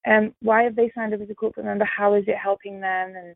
um, 0.07 0.35
why 0.41 0.65
have 0.65 0.75
they 0.75 0.91
signed 0.95 1.15
up 1.15 1.21
as 1.21 1.31
a 1.31 1.35
corporate 1.35 1.67
member? 1.67 1.85
How 1.85 2.15
is 2.15 2.25
it 2.27 2.37
helping 2.37 2.81
them, 2.81 3.15
and, 3.17 3.35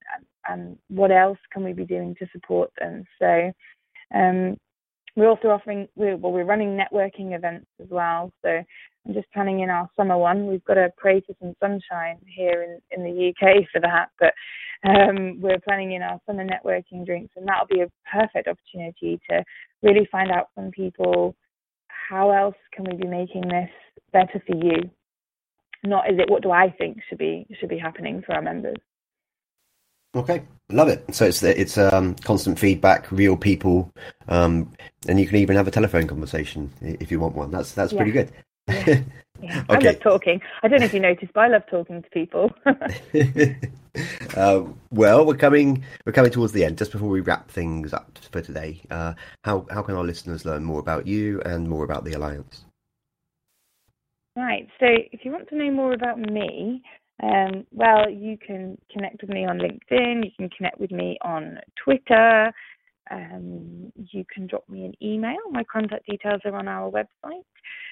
and, 0.49 0.79
what 0.89 1.13
else 1.13 1.39
can 1.53 1.63
we 1.63 1.73
be 1.73 1.85
doing 1.85 2.15
to 2.19 2.27
support 2.33 2.71
them? 2.79 3.05
So 3.21 3.53
um, 4.15 4.57
we're 5.15 5.29
also 5.29 5.49
offering 5.49 5.89
we're, 5.95 6.17
well 6.17 6.33
we're 6.33 6.45
running 6.45 6.77
networking 6.77 7.37
events 7.37 7.67
as 7.81 7.89
well. 7.91 8.33
So 8.43 8.49
I'm 8.49 9.15
just 9.15 9.31
planning 9.33 9.61
in 9.61 9.71
our 9.71 9.89
summer 9.97 10.19
one. 10.19 10.47
We've 10.47 10.65
got 10.65 10.75
to 10.75 10.91
pray 10.97 11.21
for 11.21 11.35
some 11.41 11.55
sunshine 11.61 12.19
here 12.27 12.63
in 12.63 12.81
in 12.91 13.05
the 13.05 13.29
UK 13.31 13.65
for 13.73 13.81
that, 13.81 14.09
but 14.19 14.35
um, 14.89 15.41
we're 15.41 15.61
planning 15.61 15.93
in 15.93 16.03
our 16.03 16.21
summer 16.27 16.45
networking 16.45 17.07
drinks, 17.07 17.33
and 17.37 17.47
that'll 17.47 17.67
be 17.67 17.83
a 17.83 17.91
perfect 18.11 18.49
opportunity 18.49 19.21
to 19.31 19.45
really 19.83 20.09
find 20.11 20.31
out 20.31 20.49
from 20.55 20.71
people 20.71 21.35
how 21.89 22.31
else 22.31 22.57
can 22.73 22.85
we 22.85 22.97
be 22.97 23.09
making 23.09 23.43
this 23.43 23.71
better 24.13 24.43
for 24.47 24.57
you. 24.57 24.91
Not 25.85 26.11
is 26.11 26.19
it 26.19 26.31
what 26.31 26.43
do 26.43 26.51
I 26.51 26.71
think 26.71 26.99
should 27.09 27.19
be 27.19 27.47
should 27.59 27.69
be 27.69 27.79
happening 27.79 28.23
for 28.25 28.35
our 28.35 28.43
members. 28.43 28.77
Okay, 30.15 30.43
love 30.71 30.89
it. 30.89 31.05
So 31.15 31.27
it's 31.27 31.43
it's 31.43 31.77
um, 31.77 32.15
constant 32.17 32.59
feedback, 32.59 33.11
real 33.13 33.37
people, 33.37 33.93
um, 34.29 34.73
and 35.09 35.21
you 35.21 35.27
can 35.27 35.37
even 35.37 35.57
have 35.57 35.69
a 35.69 35.71
telephone 35.71 36.07
conversation 36.07 36.73
if 36.81 37.11
you 37.11 37.21
want 37.21 37.35
one. 37.35 37.51
That's 37.51 37.73
that's 37.73 37.93
yeah. 37.93 37.99
pretty 37.99 38.13
good. 38.13 38.33
Yeah. 38.69 39.01
Yeah. 39.43 39.65
okay. 39.69 39.89
I 39.89 39.91
love 39.91 40.01
talking. 40.01 40.41
I 40.63 40.69
don't 40.69 40.81
know 40.81 40.87
if 40.87 40.95
you 40.95 41.01
noticed, 41.01 41.35
but 41.35 41.41
I 41.41 41.49
love 41.49 41.65
talking 41.71 42.03
to 42.03 42.09
people. 42.09 42.51
uh, 44.35 44.65
well, 44.91 45.27
we're 45.27 45.37
coming 45.37 45.85
we're 46.07 46.13
coming 46.13 46.31
towards 46.31 46.55
the 46.55 46.65
end. 46.65 46.79
Just 46.79 46.91
before 46.91 47.11
we 47.11 47.21
wrap 47.21 47.51
things 47.51 47.93
up 47.93 48.19
for 48.31 48.41
today, 48.41 48.81
uh, 48.91 49.13
how 49.45 49.67
how 49.71 49.83
can 49.83 49.95
our 49.95 50.05
listeners 50.05 50.47
learn 50.47 50.65
more 50.65 50.81
about 50.81 51.07
you 51.07 51.43
and 51.43 51.69
more 51.69 51.85
about 51.85 52.05
the 52.05 52.15
alliance? 52.15 52.65
Right. 54.37 54.69
So, 54.79 54.87
if 55.13 55.25
you 55.25 55.33
want 55.33 55.49
to 55.49 55.57
know 55.57 55.71
more 55.71 55.95
about 55.95 56.19
me, 56.19 56.83
um, 57.23 57.67
well, 57.73 58.11
you 58.11 58.37
can 58.45 58.77
connect 58.93 59.23
with 59.23 59.31
me 59.31 59.47
on 59.47 59.59
LinkedIn. 59.59 60.25
You 60.25 60.31
can 60.37 60.51
connect 60.51 60.79
with 60.79 60.91
me 60.91 61.19
on 61.23 61.59
Twitter. 61.83 62.53
Um, 63.11 63.93
you 63.97 64.25
can 64.33 64.47
drop 64.47 64.69
me 64.69 64.85
an 64.85 64.95
email. 65.01 65.39
My 65.51 65.65
contact 65.65 66.07
details 66.07 66.43
are 66.45 66.55
on 66.55 66.69
our 66.69 66.91
website. 66.91 67.45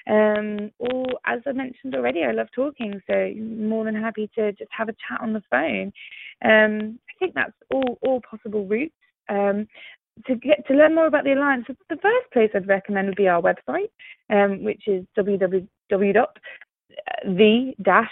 Um, 0.07 0.71
or, 0.77 1.05
as 1.25 1.39
I 1.47 1.51
mentioned 1.53 1.95
already, 1.95 2.23
I 2.23 2.31
love 2.31 2.47
talking, 2.53 3.01
so 3.07 3.31
more 3.39 3.85
than 3.85 3.95
happy 3.95 4.29
to 4.35 4.51
just 4.51 4.69
have 4.77 4.89
a 4.89 4.93
chat 4.93 5.21
on 5.21 5.33
the 5.33 5.41
phone. 5.49 5.91
Um, 6.43 6.99
I 7.09 7.13
think 7.19 7.33
that's 7.33 7.53
all, 7.71 7.97
all 8.03 8.21
possible 8.29 8.67
routes. 8.67 8.93
Um, 9.29 9.67
to 10.27 10.35
get 10.35 10.65
to 10.67 10.73
learn 10.73 10.95
more 10.95 11.07
about 11.07 11.23
the 11.23 11.33
alliance, 11.33 11.65
the 11.67 11.97
first 11.97 12.31
place 12.31 12.49
I'd 12.53 12.67
recommend 12.67 13.07
would 13.07 13.17
be 13.17 13.27
our 13.27 13.41
website, 13.41 13.89
um, 14.29 14.63
which 14.63 14.87
is 14.87 15.05
www 15.17 16.25
the-eea.com. 17.25 18.05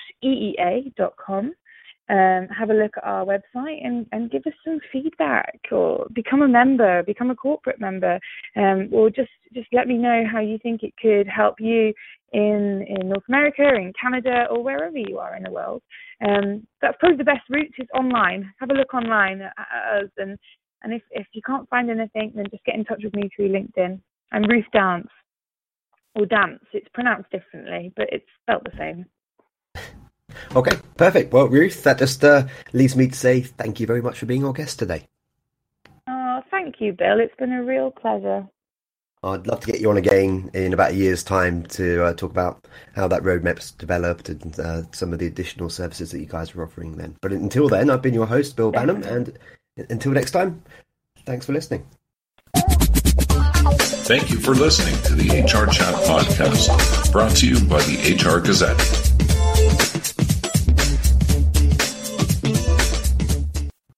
Um, 2.09 2.49
have 2.49 2.69
a 2.69 2.73
look 2.73 2.97
at 2.97 3.05
our 3.05 3.25
website 3.25 3.79
and, 3.81 4.05
and 4.11 4.29
give 4.29 4.45
us 4.45 4.51
some 4.65 4.79
feedback 4.91 5.57
or 5.71 6.05
become 6.13 6.41
a 6.41 6.47
member, 6.49 7.01
become 7.03 7.31
a 7.31 7.35
corporate 7.35 7.79
member, 7.79 8.19
um, 8.57 8.89
or 8.91 9.09
just, 9.09 9.31
just 9.53 9.69
let 9.71 9.87
me 9.87 9.97
know 9.97 10.25
how 10.29 10.41
you 10.41 10.57
think 10.57 10.83
it 10.83 10.93
could 11.01 11.27
help 11.27 11.61
you 11.61 11.93
in, 12.33 12.85
in 12.89 13.07
North 13.07 13.23
America, 13.29 13.63
in 13.63 13.93
Canada, 13.99 14.47
or 14.51 14.61
wherever 14.61 14.97
you 14.97 15.17
are 15.17 15.37
in 15.37 15.43
the 15.43 15.51
world. 15.51 15.81
Um, 16.27 16.67
that's 16.81 16.97
probably 16.99 17.17
the 17.17 17.23
best 17.23 17.49
route 17.49 17.73
is 17.79 17.87
online. 17.95 18.53
Have 18.59 18.71
a 18.71 18.73
look 18.73 18.93
online 18.93 19.41
at, 19.41 19.53
at 19.57 20.03
us, 20.03 20.09
and, 20.17 20.37
and 20.83 20.93
if, 20.93 21.01
if 21.11 21.27
you 21.33 21.41
can't 21.41 21.69
find 21.69 21.89
anything, 21.89 22.33
then 22.35 22.45
just 22.51 22.65
get 22.65 22.75
in 22.75 22.85
touch 22.85 23.01
with 23.03 23.15
me 23.15 23.29
through 23.35 23.49
LinkedIn. 23.49 23.99
I'm 24.31 24.43
Ruth 24.43 24.65
Dance 24.73 25.07
or 26.15 26.25
dance. 26.25 26.63
It's 26.73 26.87
pronounced 26.93 27.31
differently, 27.31 27.91
but 27.95 28.07
it's 28.11 28.25
spelt 28.41 28.63
the 28.63 28.77
same. 28.77 29.05
Okay, 30.55 30.77
perfect. 30.97 31.31
Well, 31.31 31.47
Ruth, 31.47 31.83
that 31.83 31.99
just 31.99 32.23
uh, 32.23 32.47
leads 32.73 32.95
me 32.95 33.07
to 33.07 33.15
say 33.15 33.41
thank 33.41 33.79
you 33.79 33.87
very 33.87 34.01
much 34.01 34.17
for 34.19 34.25
being 34.25 34.45
our 34.45 34.53
guest 34.53 34.79
today. 34.79 35.07
Oh, 36.07 36.41
thank 36.51 36.75
you, 36.79 36.93
Bill. 36.93 37.19
It's 37.19 37.35
been 37.35 37.51
a 37.51 37.63
real 37.63 37.91
pleasure. 37.91 38.47
I'd 39.23 39.47
love 39.47 39.61
to 39.61 39.71
get 39.71 39.79
you 39.79 39.89
on 39.89 39.95
again 39.95 40.51
in 40.53 40.73
about 40.73 40.91
a 40.91 40.95
year's 40.95 41.23
time 41.23 41.63
to 41.67 42.03
uh, 42.03 42.13
talk 42.13 42.31
about 42.31 42.67
how 42.93 43.07
that 43.07 43.23
roadmap's 43.23 43.71
developed 43.71 44.27
and 44.27 44.59
uh, 44.59 44.81
some 44.91 45.13
of 45.13 45.19
the 45.19 45.27
additional 45.27 45.69
services 45.69 46.11
that 46.11 46.19
you 46.19 46.25
guys 46.25 46.53
are 46.53 46.63
offering 46.63 46.97
then. 46.97 47.15
But 47.21 47.31
until 47.31 47.69
then, 47.69 47.89
I've 47.89 48.01
been 48.01 48.13
your 48.13 48.25
host, 48.25 48.57
Bill 48.57 48.73
Banham, 48.73 49.05
and 49.05 49.37
until 49.77 50.11
next 50.11 50.31
time, 50.31 50.63
thanks 51.25 51.45
for 51.45 51.53
listening. 51.53 51.85
Thank 54.05 54.29
you 54.29 54.37
for 54.37 54.53
listening 54.53 55.01
to 55.03 55.15
the 55.15 55.41
HR 55.41 55.65
Chat 55.71 55.95
Podcast, 56.03 57.11
brought 57.11 57.35
to 57.37 57.47
you 57.47 57.59
by 57.67 57.81
the 57.83 58.15
HR 58.15 58.39
Gazette. 58.39 59.02